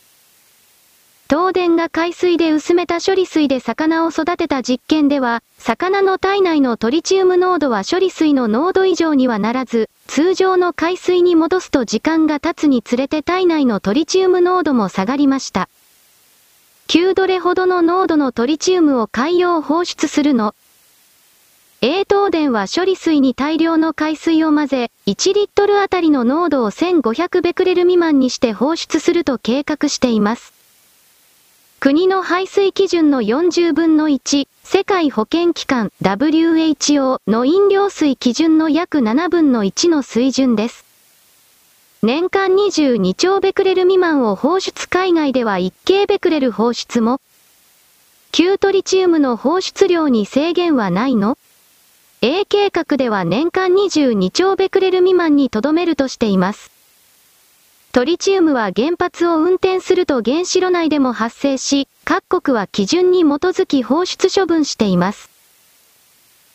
[1.33, 15.71] 東電が海水で薄めた処理水で魚を育てた実験では、魚の体内のトリチウム濃度は処理水の濃度以上にはならず、通常の海水に戻すと時間が経つにつれて体内のトリチウム濃度も下がりました。
[16.89, 20.55] 9ドレほどの濃度のトリチウムを海洋放出するの。
[21.81, 30.52] A 東電は処理水に大量の海水を混ぜ、1リットルあたりの濃度を1500ベクレル未満にして放出すると計画しています。
[31.83, 40.85] 国の排水基準の40分の1、世界保健機関 WHO の飲料水基準の約7分の1の水準です。
[42.05, 47.21] 年間22兆ベクレル未満を放出海外では1京ベクレル放出も、
[48.31, 51.37] 旧トリチウムの放出量に制限はないの
[52.21, 56.72] ?A 計画では年間22兆ベクレル未満にとどめるとしています。
[57.93, 65.29] トリチウムは原発を運転すると原子炉内でも発生し、各国は基準に基づき放出処分しています。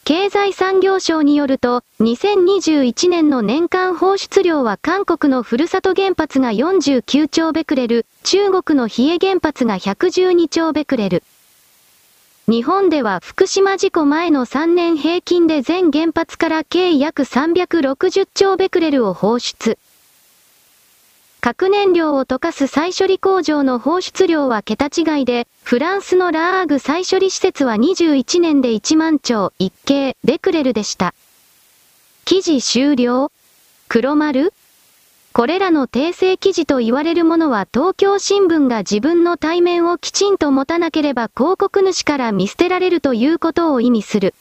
[0.04, 11.24] 経済産業省によると、2021年の年間放出量は韓国のふるさと原発が49兆ベクレル、中国の比叡原発が112兆ベクレル。
[12.50, 19.78] 日本では福島事故前の3年平均で全原発から計約360兆ベクレルを放出。
[21.48, 31.14] 核燃料を溶かす再処理工場の放出量は桁違いで、フランスのラーグ再処理施設は21年で1万兆1京ベクレルでした。
[32.26, 33.32] 記事終了
[33.88, 34.52] 黒丸
[35.32, 44.34] これらの訂正記事と言われるものは東京新聞が自分の対面をきちんと持たなければ広告主から見捨てられるということを意味する。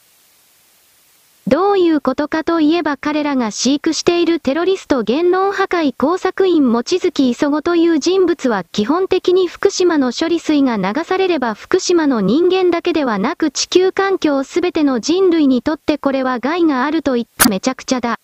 [1.49, 18.19] どういうことかといえば彼らが飼育しているテロリスト言論破壊工作員望月磯子という人物は基本的に福島の処理水が流されれば福島の人間だけではなく地球環境すべての人類にとってこれは害があると言っためちゃくちゃだ。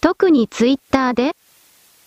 [0.00, 1.34] 特にツイッターで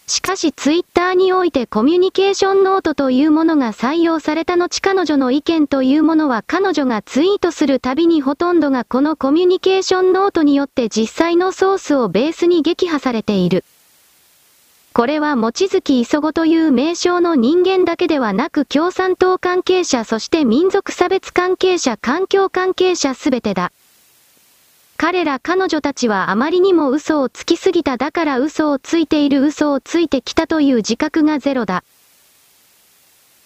[0.10, 13.66] しかしツイッターにおいてコミュニケーションノートというものが採用された後彼女の意見というものは彼女がツイートするたびにほとんどがこのコミュニケーションノートによって実際のソースをベースに撃破されている。
[14.94, 23.72] これは望月磯子という名称の人間だけではなく共産党関係者そして民族差別関係者環境関係者すべてだ。
[25.00, 31.84] 彼ら彼女たちはあまりにも嘘をつきすぎただから嘘をついている嘘をついてきたという自覚がゼロだ。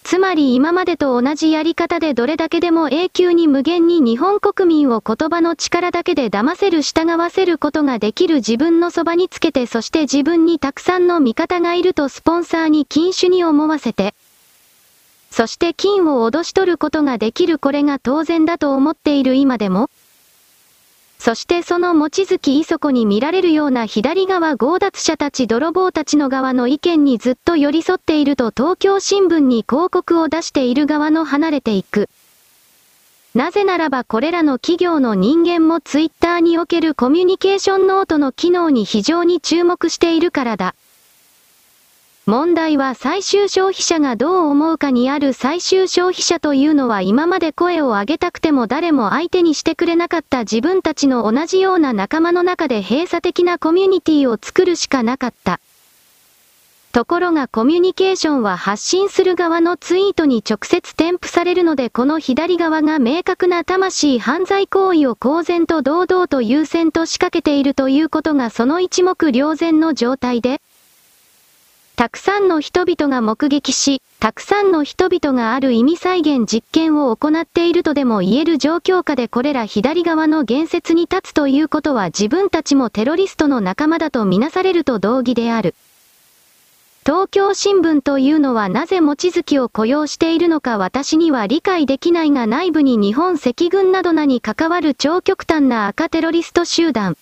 [0.02, 14.14] つまり今までと同じやり方でどれだけでも永久に無限に日本国民を言葉の力だけで騙せる従わせることができる自分のそばにつけてそして自分にたくさんの味方がいるとスポンサーに禁酒に思わせて、
[15.30, 19.88] そして金を脅し取ることができるこれが当然だと思っている今でも、
[21.24, 32.08] そしてその望月磯子に見られるような左側強奪者たち泥棒たちの側の意見にずっと寄り添っていると東京新聞に広告を出している側の離れていく。
[33.36, 40.74] なぜならばこれらの企業の人間もツイッターにおけるコミュニケーションノートの機能に非常に注目しているからだ。
[42.24, 55.58] 問題は最終消費者がどう思うかにある最終消費者というのは今まで声を上げたくても誰も相手にしてくれなかった自分たちの同じような仲間の中で閉鎖的なコミュニティを作るしかなかった。
[56.92, 70.60] ところがコミュニケーションは発信する側のツイートに直接添付されるのでこの左側が明確な魂犯罪行為を公然と堂々と優先と仕掛けているということがその一目瞭然の状態で、
[72.02, 85.76] たくさんの人々が目撃し、たくさんの人々がある意味再現実験を行っているとでも言える状況下でこれら左側の言説に立つということは自分たちもテロリストの仲間だとみなされると同義である。
[87.06, 97.16] 東京新聞というのはなぜ望月を雇用しているのか私には理解できないが内部に日本赤軍などなに関わる超極端な赤テロリスト集団。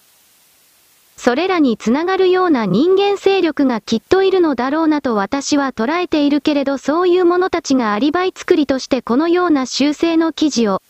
[1.23, 10.81] それらにつながるような人間勢力がきっといるのだろうなと私は捉えているけれどそういう者たちがアリバイ作りとしてこのような修正の記事を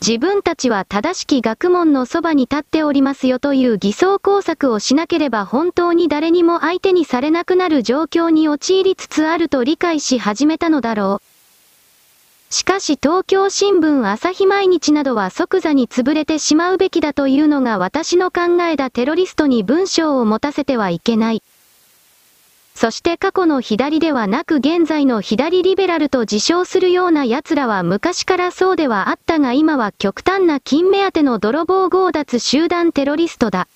[0.00, 11.29] 自分たちは正しき学問のそばに立っておりますよという偽装工作をしなければ本当に誰にも相手にされなくなる状況に陥りつつあると理解し始めたのだろう。
[12.52, 21.44] しかし東京新聞朝日毎日などは即座に潰れてしまうべきだというのが私の考えだテロリストに文章を持たせてはいけない。
[22.74, 33.68] そして過去の左ではなく現在の左リベラルと自称するような奴らは昔からそうではあったが今は極端な金目当ての泥棒強奪集団テロリストだ。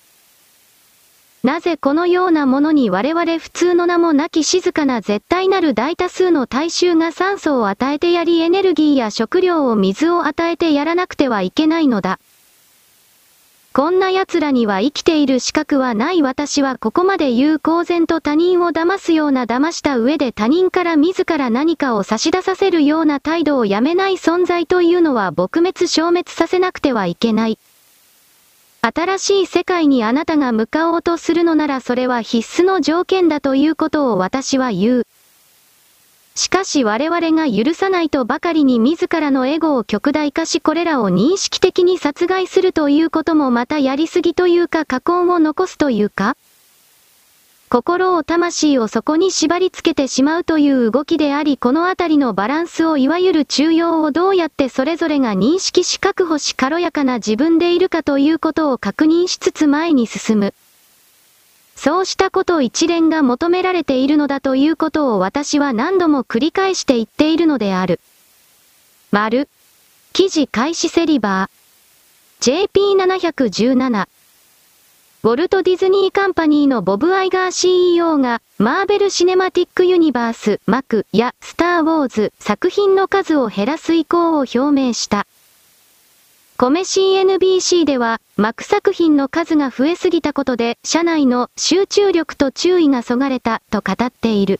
[1.45, 12.19] なぜこのようなものに我々普通の名もなき静かな絶対なる大多数の大衆が酸素を与えてやりエネルギーや食料を水を与えてやらなくてはいけないのだ。
[13.73, 27.59] こんな奴らには生きている資格はない私はここまで言う公然と他人を騙すような騙した上で他人から自ら何かを差し出させるような態度をやめない存在というのは撲滅消滅させなくてはいけない。
[28.85, 35.07] 新しい世界にあなたが向かおうとするのならそれは必須の条件だということを私は言う。
[36.35, 46.37] しかし我々が許さないとばかりに自らのエゴを極大化しこれらを認識的に殺害するということもまたやりすぎというか過根を残すというか
[47.67, 60.53] 心を魂をそこに縛り付けてしまうという動きであり、このあたりのバランスをいわゆる中庸をどうやってそれぞれが認識し確保し軽やかな自分でいるかということを確認しつつ前に進む。
[61.75, 67.99] そうしたこと一連が求められているのだということを私は何度も繰り返して言っているのである。
[69.11, 69.49] 丸。
[70.13, 72.69] 記事開始セリバー。
[72.69, 74.07] JP717。
[75.25, 85.25] ウォルト・ディズニー・カンパニーのボブ・アイガー CEO が、マーベル・シネマティック・ユニバース、マクやスター・ウォーズ作品の数を減らす意向を表明した。
[86.57, 94.59] コメ CNBC では、マク作品の数が増えすぎたことで、社内の集中力と注意がそがれた、と語っている。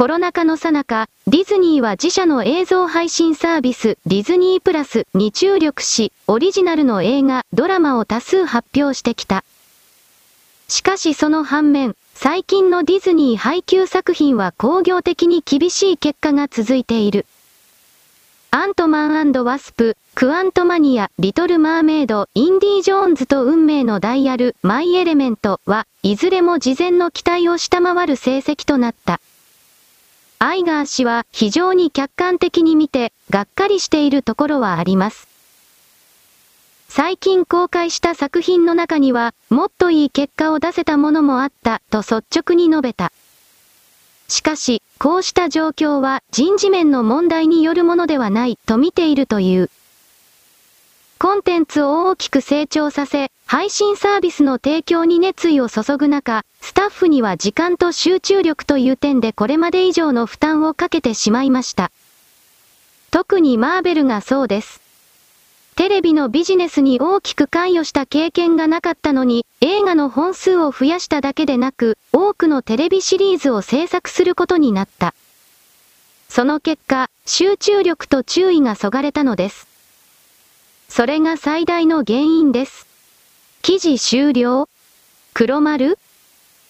[0.00, 9.44] コロナ禍の最中、ディズニーは自社の映像配信サービス、ディズニープラスに注力し、オリジナルの映画、ドラマを多数発表してきた。
[10.68, 17.26] しかしその反面、最近のディズニー配給作品は工業的に厳しい結果が続いている。
[18.50, 29.20] アントマンワスプ、クアントマニア、リトルマーメイド、インディ・ジョーンズと運命のダイヤル、マイ・エレメントは、いずれも事前の期待を下回る成績となった。
[30.42, 35.28] アイガー氏は非常に客観的に見て、がっかりしているところはあります。
[36.88, 43.12] 最近公開した作品の中には、もっといい結果を出せたものもあった、と率直に述べた。
[44.28, 49.70] しかし、こうした状況は人事面の問題によるものではない、と見ているという。
[51.22, 61.90] コンテンツを大きく成長させ、配信サービスの提供に熱意を注ぐ中、スタッフには時間と集中力という点でこれまで以上の負担をかけてしまいました。
[63.10, 64.80] 特にマーベルがそうです。
[65.76, 75.14] テレビのビジネスに大きく関与した経験がなかったのに、映画の本数を増やしただけでなく、多くのテレビシリーズを制作することになった。
[76.30, 79.69] その結果、集中力と注意がそがれたのです。
[80.90, 82.84] それが最大の原因です。
[83.62, 84.68] 記事終了？
[85.34, 85.96] 黒丸？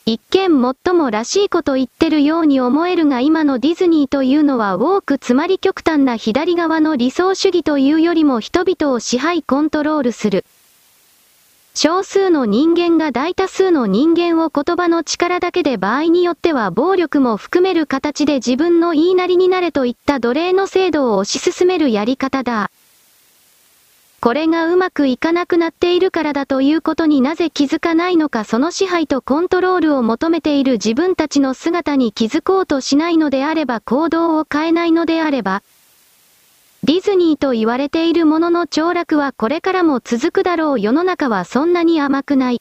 [0.04, 10.44] 一見最もらしいこと言ってるように思えるが今のディズニーというのは多くつまり極端な左側の理想主義というよりも人々を支配コントロールする。
[11.74, 22.70] 少数の人間が大多数の人間を言葉の力だけで場合によっては暴力も含める形で自分の言いなりになれといった奴隷の制度を推し進めるやり方だ。
[24.20, 35.62] これがうまくいかなくなっているからだということになぜ気づかないのかその支配とコントロールを求めている自分たちの姿に気づこうとしないのであれば行動を変えないのであれば、
[36.82, 42.60] ディズニーと言われているものの凋落はこれからも続くだろう世の中はそんなに甘くない。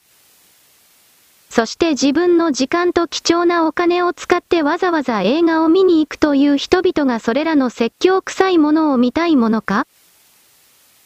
[1.50, 9.88] そして自分の時間と貴重なお金を使ってわざわざ映画を見に行くという人々がそれらの説教臭いものを見たいものか？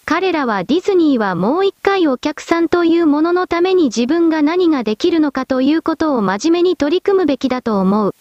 [0.06, 8.16] 彼らはディズニーはもう一回お客さんというもののために自分が何ができるのかということを真面目に取り組むべきだと思う。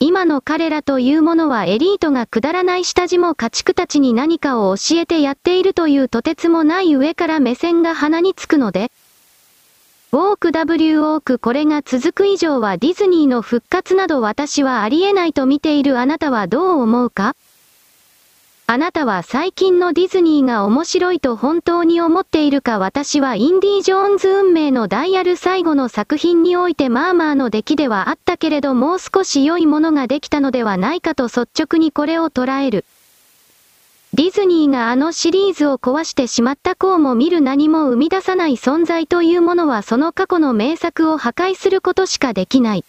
[0.00, 8.90] 今の彼らというものはエリートがくだらない下地も家畜たちに何かを教えてやっているというとてつもない上から目線が鼻につくので、
[10.12, 17.34] ウォーク W ウォークこれが続く以上はディズニーの復活など私はありえないと見ているあなたはどう思うか？
[18.66, 32.86] あなたは最近のディズニーが面白いと本当に思っているか私はインディ・ジョーンズ運命のダイヤル最後の作品においてまあまあの出来ではあったけれどもう少し良いものができたのではないかと率直にこれを捉える。
[34.14, 42.84] ディズニーがあのシリーズを壊してしまった子をも見る何も生み出さない存在というものはその過去の名作を破壊することしかできない。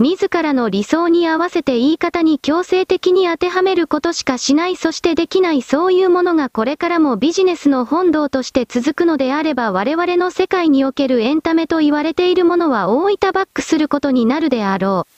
[0.00, 15.17] 自らの理想に合わせて言い方に強制的に当てはめることしかしないそしてできないそういうものがこれからもビジネスの本堂として続くのであれば我々の世界におけるエンタメと言われているものは大分バックすることになるであろう。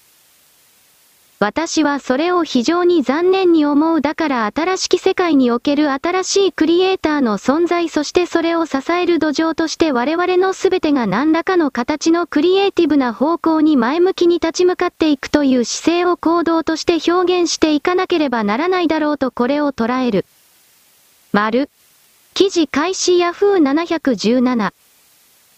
[1.43, 20.27] 私はそれを非常に残念に思うだから新しき世界における新しいクリエイターの存在そしてそれを支える土壌として我々の全てが何らかの形のクリエイティブな方向に前向きに立ち向かっていくという姿勢を行動として表現していかなければならないだろうとこれを捉える。
[21.33, 21.71] 丸。
[22.35, 24.75] 記事開始ヤフー717。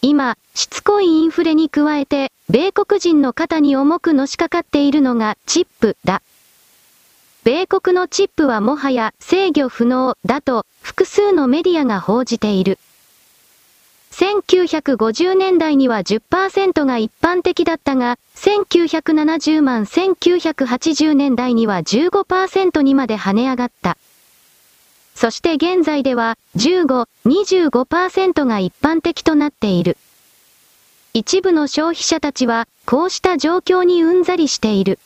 [0.00, 6.20] 今、しつこいインフレに加えて、米国人の肩に重くのしかかっているのがチップだ。
[7.44, 12.78] 米国のチップはもはや制御不能だと複数のメディアが報じている。
[14.10, 23.96] 1950年代には10%が一般的だったが、1970万1980年代には15%にまで跳ね上がった。
[25.14, 29.96] そして現在では15、25%が一般的となっている。
[31.14, 34.98] 一部の消費者たちは、こうした状況にうんざりしている。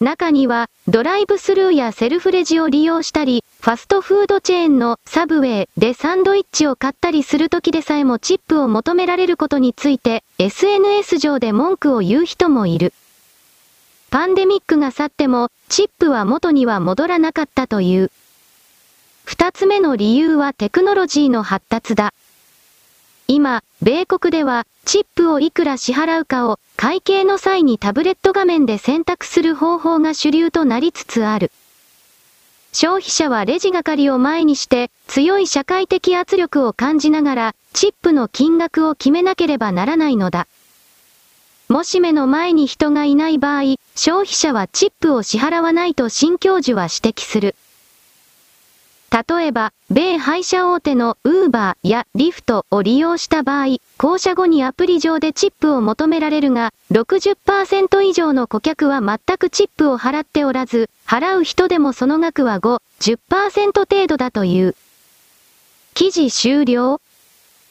[0.00, 12.92] 中には、ドライブスルーやセルフレジを利用したり、ファストフードチェーンのサブウェイでサンドイッチを買ったりする時でさえもチップを求められることについて SNS 上で文句を言う人もいる。
[14.10, 18.10] パンデミックが去ってもチップは元には戻らなかったという。
[19.24, 22.12] 二つ目の理由はテクノロジーの発達だ。
[23.28, 31.50] 今、米国では、チップをいくら支払うかを、会計の際にタブレット画面で選択する方法が主流となりつつある。
[32.72, 40.46] 消費者はレジ係を前にして、強い社会的圧力を感じながら、チップの金額を決めなければならないのだ。
[41.68, 47.54] もし目の前に人がいない場合、消費者はチップを支払わないと新教授は指摘する。
[49.12, 64.74] 例えば、米配車大手の Uber や Lyft を利用した場合、降車後にアプリ上でチップを求められるが、60%以上の顧客は全くチップを払っておらず、払う人でもその額は5、10%程度だという。
[65.92, 66.98] 記事終了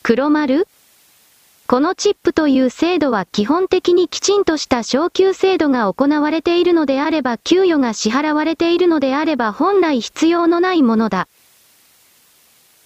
[0.03, 0.67] 黒丸
[1.72, 11.30] このチップという制度は基本的にきちんとした昇給制度が行われているのであれば給与が支払われているのであれば本来必要のないものだ。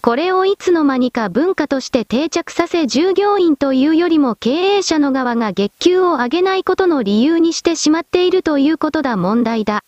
[0.04, 9.84] これをいつの間にか文化として定着させ従業員というよりも経営者の側が月給を上げないことの理由にしてしまっているということだ問題だ。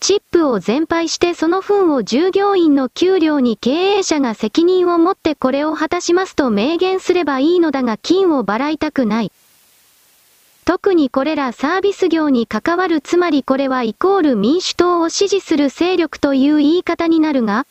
[0.00, 9.32] チップを全廃してその分を従業員の給料に経営者が責任を持ってこれを果たしますと明言すればいいのだが金を払いたくない。
[10.64, 17.66] 特にこれらサービス業に関わるつまりこれはイコール民主党を支持する勢力という言い方になるが、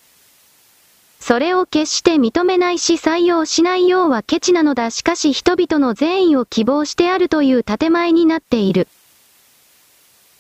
[1.20, 8.88] それを決して認めないし採用しないようはケチなのだしかし人々の善意を希望してあるという建前になっている。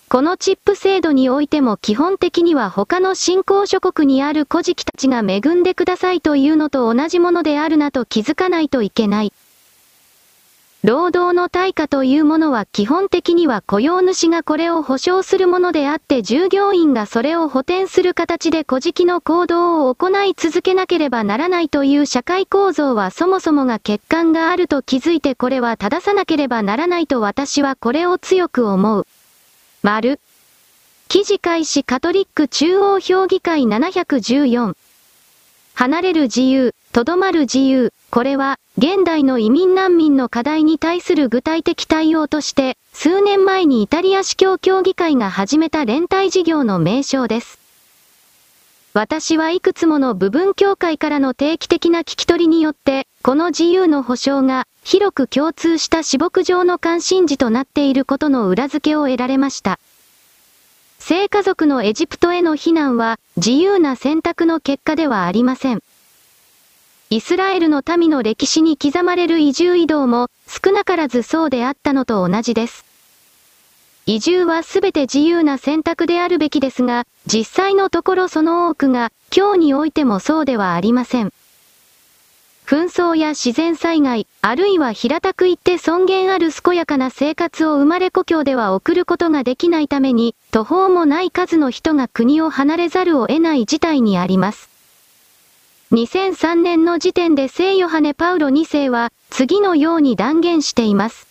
[0.10, 9.34] このチップ制度においても基本的には他の新興諸国にある古事記たちが恵んでくださいというのと同じものであるなと気づかないといけない。
[10.84, 29.08] 労働の対価というものは基本的には雇用主がこれを保証するものであって従業員がそれを補填する形で古事記の行動を行い続けなければならないという社会構造はそもそもが欠陥があると気づいてこれは正さなければならないと私はこれを強く思う。
[29.88, 30.19] 丸。
[31.07, 34.73] 記事開始カトリック中央評議会714。
[35.75, 37.93] 離れる自由、とどまる自由。
[38.09, 47.66] これは、現代の移民難民の課題に対する具体的対応として、数年前にイタリア司教協議会が始めた連帯事業の名称です。
[49.00, 59.78] 私はいくつもの部分協会からの定期的な聞き取りによって、この自由の保障が、広く共通した私牧上の関心事となっていることの裏付けを得られました。
[60.98, 65.84] 聖家族のエジプトへの避難は、自由な選択の結果ではありません。
[67.12, 72.86] イスラエルの民の歴史に刻まれる移住移動も、少なからずそうであったのと同じです。
[74.10, 81.34] 移住はすべて自由な選択であるべきですが、実際のところその多くが、今日においてもそうではありません。
[82.66, 94.70] 紛争や自然災害、あるいは平たく言って尊厳ある健やかな生活を生まれ故郷では送ることができないために、途方もない数の人が国を離れざるを得ない事態にあります。
[95.91, 101.26] 2003年の時点で聖ヨハネ・パウロ2世は、次のように断言しています。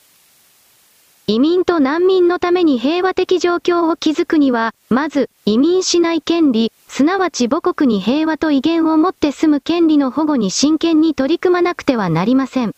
[1.29, 12.77] 移民と難民のために平和的状況を築くには、まず、移民しない権利、すなわち母国に平和と威厳を持って住む権利の保護に真剣に取り組まなくてはなりません。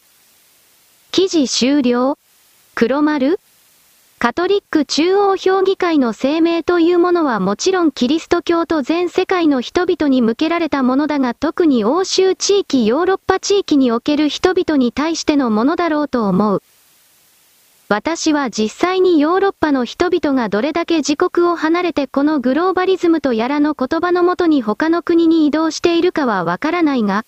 [1.10, 2.16] 記事終了
[2.74, 3.38] 黒丸
[4.18, 16.62] カトリック中央評議会の声明というものはもちろんキリスト教と全世界の人々に向けられたものだが特に欧州地域ヨーロッパ地域における人々に対してのものだろうと思う。
[17.90, 27.24] 私は実際にヨーロッパの人々がどれだけ自国を離れてこのグローバリズムとやらの言葉のもとに他の国に移動しているかはわからないが、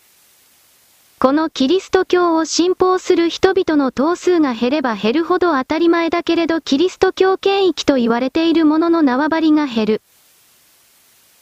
[1.18, 10.02] このキリスト教を信奉する人々の頭数が減れば減るほど当たり前だけれどキリスト教権益と言われているものの縄張りが減る。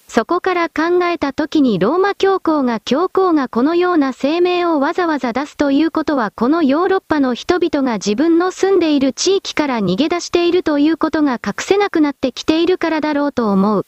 [0.09, 13.87] そこから考えた時にローマ教皇が教皇がこのような声明をわざわざ出すということはこのヨーロッパの人々が自分の住んでいる地域から逃げ出しているということが隠せなくなってきているからだろうと思う。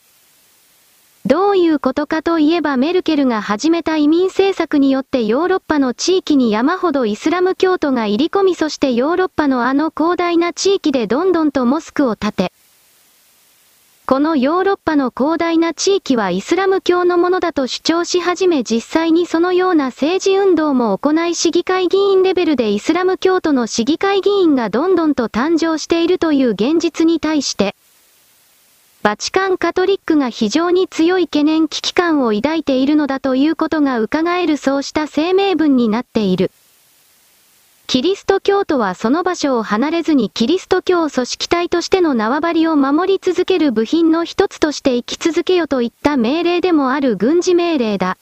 [1.25, 12.53] どういうことかといえばメルケルが始めた移民政策によってヨーロッパの地域に山ほどイスラム教徒が入り込みそしてヨーロッパのあの広大な地域でどんどんとモスクを建て、
[14.11, 27.73] このヨーロッパの広大な地域はイスラム教のものだと主張し始め実際にそのような政治運動も行い市議会議員レベルでイスラム教徒の市議会議員がどんどんと誕生しているという現実に対して、
[29.01, 36.51] バチカンカトリックが非常に強い懸念危機感を抱いているのだということが伺えるそうした声明文になっている。
[37.91, 48.17] キリスト教徒はその場所を離れずにキリスト教組織体としての縄張りを守り続ける部品の一つとして生き続けよといった命令でもある軍事命令だ。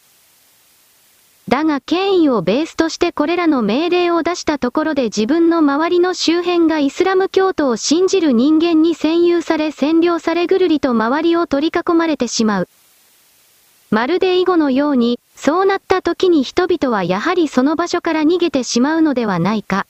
[1.49, 12.69] だが権威をベースとしてこれらの命令を出したところで自分の周りの周辺がイスラム教徒を信じる人間に占有され占領されぐるりと周りを取り囲まれてしまう。
[13.91, 19.87] まるで囲碁のように、そうなった時に人々はやはりその場所から逃げてしまうのではないか。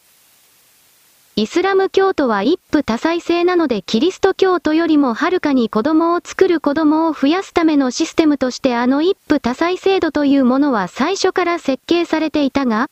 [1.35, 12.89] イスラム教徒は一夫多妻制なのでキリスト教徒よりもはるかに子供を作る子供を増やすためのシステムとしてあの一夫多妻制度というものは最初から設計されていたが、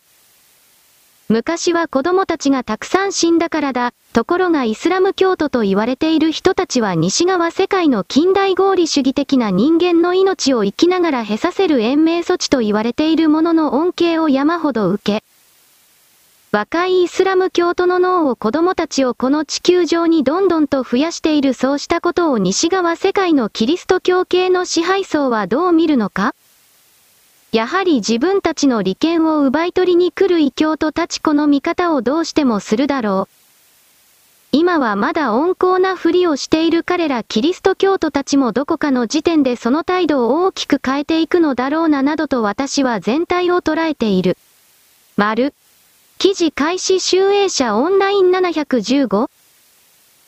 [1.29, 3.93] 昔は子供たちがたくさん死んだからだ。
[4.13, 15.23] ところがイスラム教徒と言われている人たちは西側世界の近代合理主義的な人間の命を生きながらへさせる延命措置と言われているものの恩恵を山ほど受け、
[16.53, 26.33] 若いイスラム教徒の脳を子供たちをこの地球上にどんどんと増やしているそうしたことを西側世界のキリスト教系の支配層はどう見るのか？
[27.57, 33.35] やはり自分たちの利権を奪い取りに来る異教と立ち子の見方をどうしてもするだろう。
[34.51, 44.37] 今はまだ温厚なふりをしている彼らキリスト教徒たちもどこかの時点でその態度を大きく変えていくのだろうななどと私は全体を捉えている。
[45.15, 45.55] 丸。
[46.19, 49.31] 記事開始集英社オンライン715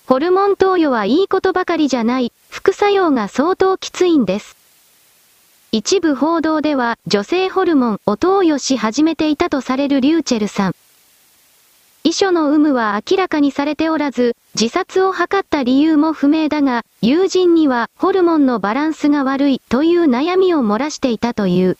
[0.07, 4.59] ホルモン投与はいいことばかりじゃない、副作用が相当きついんです。
[5.72, 10.76] 一部報道では女性ホルモンを投与し始めていたとされるリューチェルさん。
[12.03, 21.78] 遺書の有無は明らかにされておらず、自殺を図った理由も不明だが、友人にはホルモンのバランスが悪いという悩みを漏らしていたという。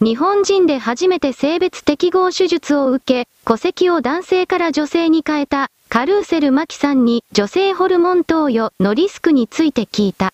[0.00, 10.32] 日本人で初めて性別適合手術を受け、戸籍を男性から女性に変えたカルーセル・マキさんに女性ホルモン投与のリスクについて聞いた。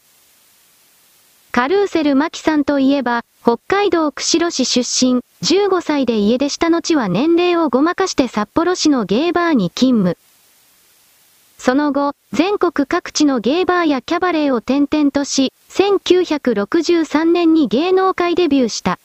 [1.53, 10.17] カルーセル・マキさんといえば、北海道釧路市出身、15歳で家出した後は年齢をごまかして札幌市のゲーバーに勤務。
[11.59, 19.01] その後、全国各地のゲーバーやキャバレーを転々とし、1963年に芸能界デビューした。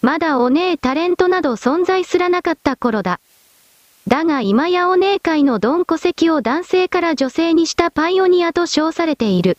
[0.00, 3.18] まだお姉タレントなど存在すらなかった頃だ。
[4.06, 9.58] だが今やお姉界のドン戸籍を男性から女性にしたパイオニアと称されている。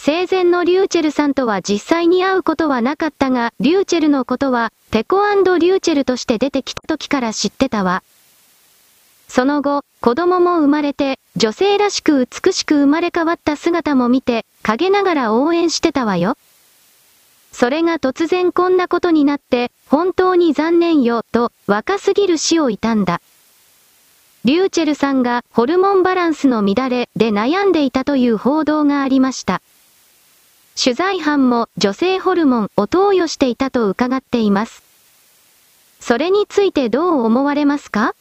[0.00, 8.04] 生前のリューチェルさんとは実際に会うことはなかったが、リューチェルのことは、ペコリューチェルとして出てきた時から知ってたわ。
[9.26, 16.38] その後、子供も生まれて、女性らしく美しく生まれ変わった姿も見て、陰ながら応援してたわよ。
[17.50, 23.20] それが突然こんなことになって、本当に残念よ、と、若すぎる死を悼んだ。
[24.44, 29.60] リューチェルさんがホルモンバランスの乱れで悩んでいたという報道がありました。
[30.80, 34.84] 取材班も女性ホルモンを投与していたと伺っています。
[35.98, 38.14] それについてどう思われますか？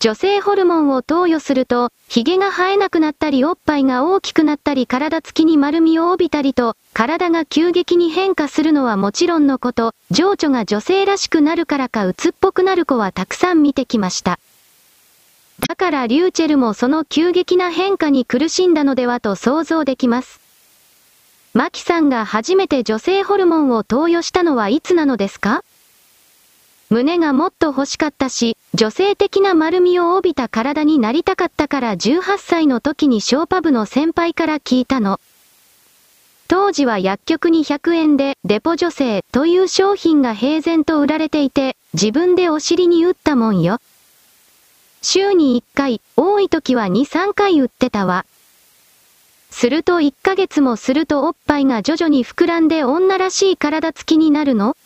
[0.00, 14.38] 女性ホルモンを投与すると、髭が生えなくなったりおっぱいが大きくなったり体つきに丸みを帯びたりと、体が急激に変化するのはもちろんのこと、情緒が女性らしくなるからか鬱っぽくなる子はたくさん見てきました。
[15.68, 20.45] だからリューチェルもその急激な変化に苦しんだのではと想像できます。
[21.56, 25.64] マキさんが初めて女性ホルモンを投与したのはいつなのですか？
[26.90, 35.18] 胸がもっと欲しかったし、女性的な丸みを帯びた体になりたかったから18歳の時にショーパブの先輩から聞いたの。
[36.46, 43.78] 当時は薬局に100円でデポ女性という商品が平然と売られていて、自分でお尻に打ったもんよ。
[45.00, 48.26] 週に1回、多い時は2、3回売ってたわ。
[49.58, 54.76] すると1ヶ月もするとおっぱいが徐々に膨らんで女らしい体つきになるの？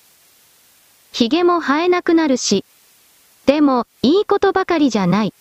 [1.11, 2.65] 髭も生えなくなるし。
[3.47, 5.35] でも、いいことばかりじゃない。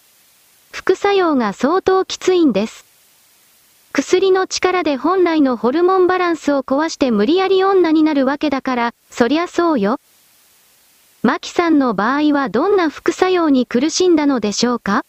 [0.72, 2.86] 副作用が相当きついんです。
[3.94, 10.00] 薬の力で本来のホルモンバランスを壊して無理やり女になるわけだから、そりゃそうよ。
[11.22, 15.06] マキさんの場合はどんな副作用に苦しんだのでしょうか？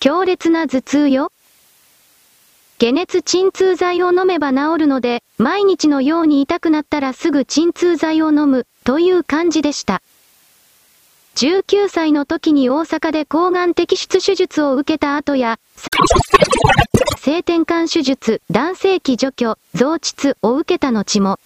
[0.00, 1.32] 強烈な頭痛よ。
[2.80, 10.00] 解熱鎮痛剤を飲めば治るので、毎日のように痛くなったらすぐ鎮痛剤を飲む、という感じでした。
[11.34, 15.58] 19歳の時に大阪で抗がん摘出手術を受けた後や、
[17.18, 21.38] 性転換手術、男性器除去、増膣を受けた後も、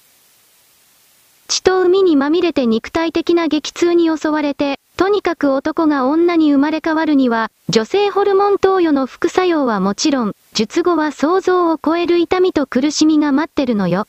[1.49, 14.07] 血と海にまみれて肉体的な激痛に襲われて、とにかく男が女に生まれ変わるには、女性ホルモン投与の副作用はもちろん、術後は想像を超える痛みと苦しみが待ってるのよ。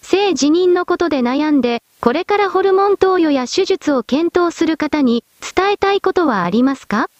[0.00, 7.10] 性自認のことで悩んで、これからホルモン投与や手術を検討する方に伝えたいことはありますか？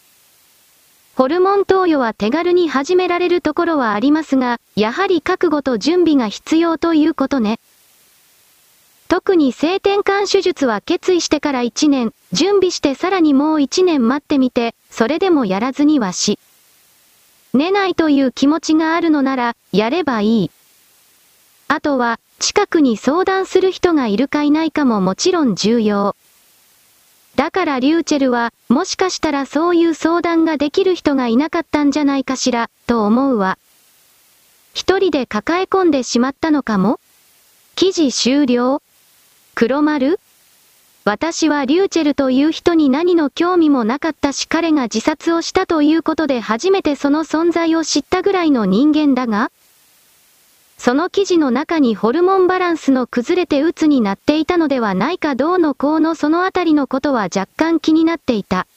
[1.16, 7.58] ホルモン投与は手軽に始められるところはありますが、やはり覚悟と準備が必要ということね。
[9.08, 16.38] 特に性転換手術は決意してから1年、準備してさらにもう1年待ってみて、それでもやらずにはし。
[17.54, 20.50] 寝ないという気持ちがあるのなら、やればいい。
[21.68, 26.14] あとは、近くに相談する人がいるかいないかももちろん重要。
[27.34, 33.56] だからリューチェルは、もしかしたらそういう相談ができる人がいなかったんじゃないかしら、と思うわ。
[34.74, 37.00] 一人で抱え込んでしまったのかも？
[37.74, 38.82] 記事終了
[39.58, 40.20] 黒丸？
[41.04, 49.50] 私はリューチェルという人に何の興味もなかったし彼が自殺をしたということで初めてその存在を知ったぐらいの人間だが
[50.76, 58.68] その記事の中にホルモンバランスの崩れて鬱になっていたのではないかどうのこうのそのあたりのことは若干気になっていた。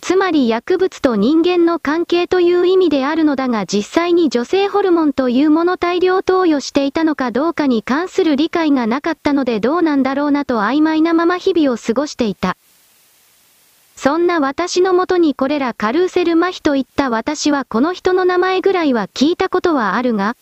[0.00, 12.56] つまり薬物と人間の関係という意味であるのだが実際に女性ホルモンというもの大量投与していたのかどうかに関する理解がなかったのでどうなんだろうなと曖昧なまま日々を過ごしていた。
[13.94, 20.36] そんな私のもとにこれらカルーセル麻痺といった私はこの人の名前ぐらいは聞いたことはあるが、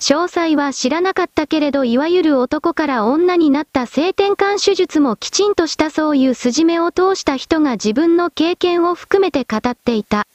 [0.00, 10.26] 詳細は知らなかったけれどいわゆる男から女になった性転換手術もきちんとしたそういう筋目を通した人が自分の経験を含めて語っていた。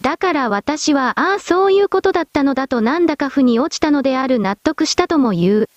[0.00, 5.68] だから私はああそういうことだったのだとなんだか負に落ちたのである納得したとも言う。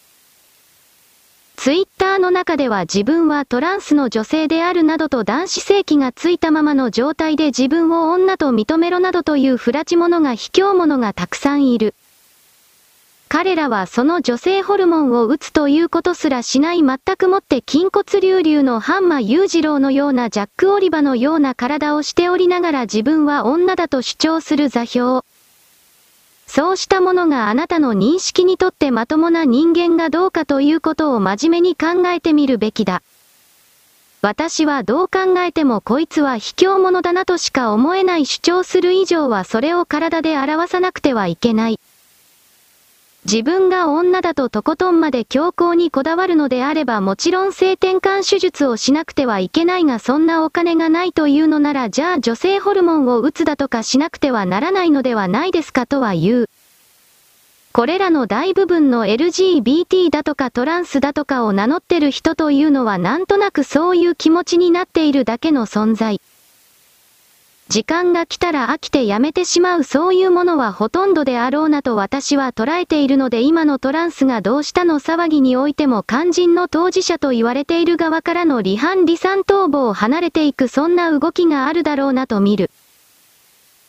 [1.58, 11.94] ツイッターの中では自分はトランスの女性であるなどと男子性器がついたままの状態で自分を女と認めろなどという不ラチ者が卑怯者がたくさんいる。
[13.32, 25.22] 彼らはその女性ホルモンを打つということすらしない全くもって筋骨隆々のハンマ裕次郎のようなジャック・オリバのような体をしておりながら自分は女だと主張する座標。
[26.48, 33.04] そうしたものがあなたの認識にとってまともな人間がどうかということを真面目に考えてみるべきだ。
[34.24, 41.80] 私はどう考えてもこいつは卑怯者だなとしか思えない主張する以上はそれを体で表さなくてはいけない。
[43.26, 56.50] 自分が女だととことんまで強行にこだわるのであればもちろん性転換手術をしなくてはいけないがそんなお金がないというのならじゃあ女性ホルモンを打つだとかしなくてはならないのではないですかとは言う。
[57.72, 66.20] これらの大部分の LGBT だとかトランスだとかを名乗ってる人というのはなんとなくそういう気持ちになっているだけの存在。
[67.70, 82.72] 時間が来たら飽きてやめてしまうそういうものはほとんどであろうなと私は捉えているので今のトランスがどうしたの騒ぎにおいても肝心の当事者と言われている側からの離反離散逃亡を離れていくそんな動きがあるだろうなと見る。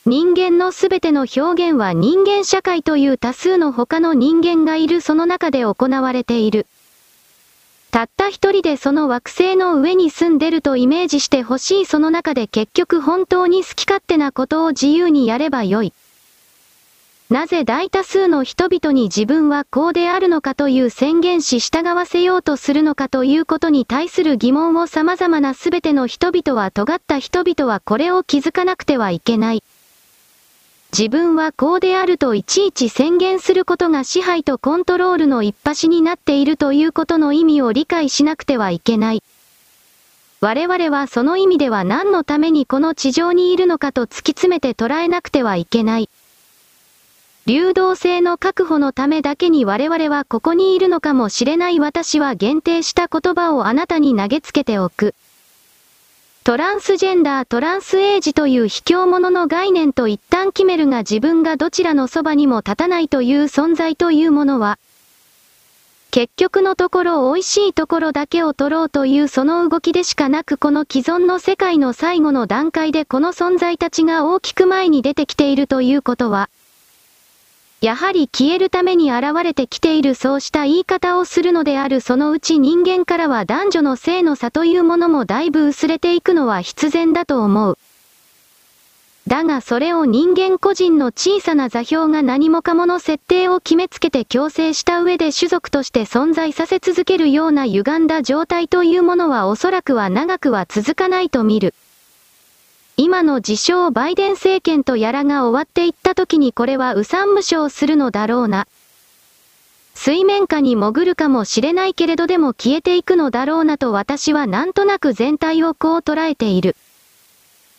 [0.05, 6.66] 人間のすべての表現は人間社会という多数の他の人間がいるその中で行われている。
[7.91, 15.93] たった一人でその惑星の上に住んでるとイメージしてほしいその中で結局本当に好き勝手なことを自由にやればよい。
[17.30, 29.62] なぜ大多数の人々に自分はこうであるのかという宣言し従わせようとするのかということに対する疑問を様々な全ての人々は尖った人々はこれを気づかなくてはいけない。
[30.93, 39.22] 自分はこうであるといちいち宣言することが支配とコントロールの一端になっているということの意味を理解しなくてはいけない。
[40.41, 46.09] 我々はその意味では何のためにこの地上にいるのかと突き詰めて捉えなくてはいけない。
[47.47, 55.14] 流動性の確保のためだけに我々はここにいるのかもしれない私は限定した言葉をあなたに投げつけておく。
[56.43, 64.78] トランスジェンダー、トランスエイジという卑怯者の概念と一旦決めるが自分がどちらのそばにも立たないという存在というものは、
[66.11, 76.49] 結局のところ美味しいところだけを取ろうというその動きでしかなくこの既存の世界の最後の段階でこの存在たちが大きく前に出てきているということは、
[77.81, 87.78] やはり消えるために現れてきているそうした言い方をするのであるそのうち人間からは男女の性の差というものもだいぶ薄れていくのは必然だと思う。
[89.26, 101.74] だがそれを人間個人の小さな座標が何もかもの設定を決めつけて強制した上で種族として存在させ続けるような歪んだ状態というものはおそらくは長くは続かないと見る。
[103.03, 108.66] 今の自称バイデン政権とやらが終わっていった時にこれはうさん無償するのだろうな。
[109.94, 116.76] 水面下に潜るかもしれないけれどでも消えていくのだろうなと私はなんとなく全体をこう捉えている。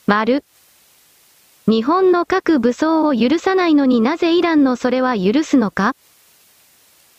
[0.08, 0.44] 丸。
[1.68, 5.96] 日本の各武装を許さないのになぜイランのそれは許すのか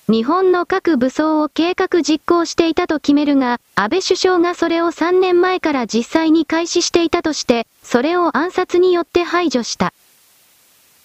[0.09, 9.93] 日本の各武装を計画実行していたと決めるが、安倍首相がそれを3年前から実際に開始していたとして、それを暗殺によって排除した。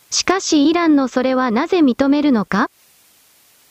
[0.10, 2.72] しかしイランのそれはなぜ認めるのか？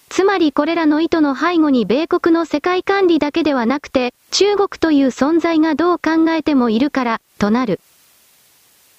[0.09, 7.81] つまりこれらの意図の背後に米国の世界管理だけではなくて、中国という存在がどう考えてもいるから、となる。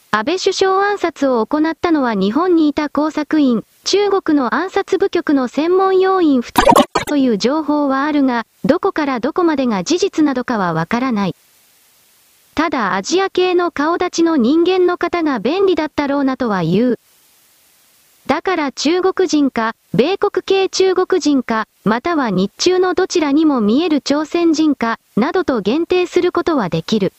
[0.09, 11.35] 安倍首相暗殺を行ったのは日本にいた工作員、中国の暗殺部局の専門要員2人という情報はあるが、どこからどこまでが事実などかはわからない。
[12.55, 16.99] ただアジア系の顔立ちの人間の方が便利だったろうなとは言う。
[18.25, 27.13] だから中国人か、米国系中国人か、または日中のどちらにも見える朝鮮人か、などと限定することはできる。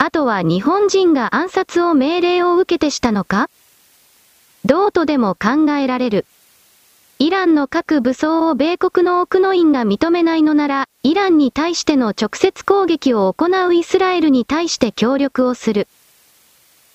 [0.00, 3.50] あとは日本人が暗殺を命令を受けてしたのか？
[4.64, 6.24] どうとでも考えられる。
[7.18, 15.88] イランの各武装を米国の奥の院が認めないのなら、イランに対しての直接攻撃を行うイスラエルに対して協力をする。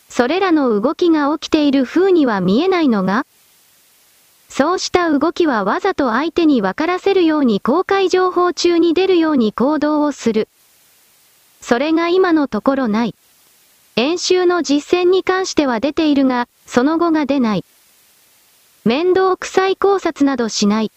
[0.07, 3.25] それらの動きが起きている風には見えないのが
[4.47, 10.47] そうした動きはわざと相手に分からせるように公開情報中に出るように行動をする。
[11.63, 13.15] それが今のところない。
[13.95, 17.63] 演習の実践に関しては出ているが、その後が出ない。
[18.83, 20.91] 面倒くさい考察などしない。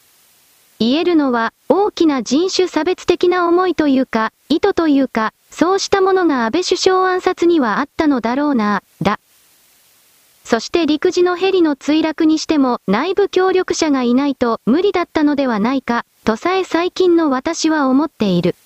[0.81, 9.21] 言えるのは、大きな人種差別的な思いというか、意図というか、そうしたものが安倍首相暗殺にはあったのだろうな、だ。
[10.45, 18.57] そして陸自のヘリの墜落にしても内部協力者がいないと無理だったのではないか、とさえ最近の私は思っている。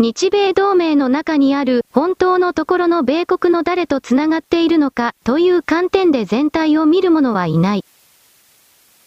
[0.00, 7.84] 日米同盟の中にある本当のところの米国の誰と繋がっているのかという観点で全体を見る者はいない。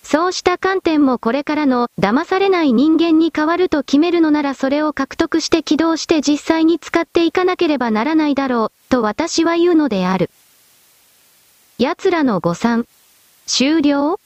[0.03, 10.29] そうした観点もこれからの騙されない人間に変わると決めるのならそれを獲得して起動して実際に使っていかなければならないだろう、と私は言うのである。
[11.77, 12.85] 奴らの誤算。
[13.47, 14.19] 終了？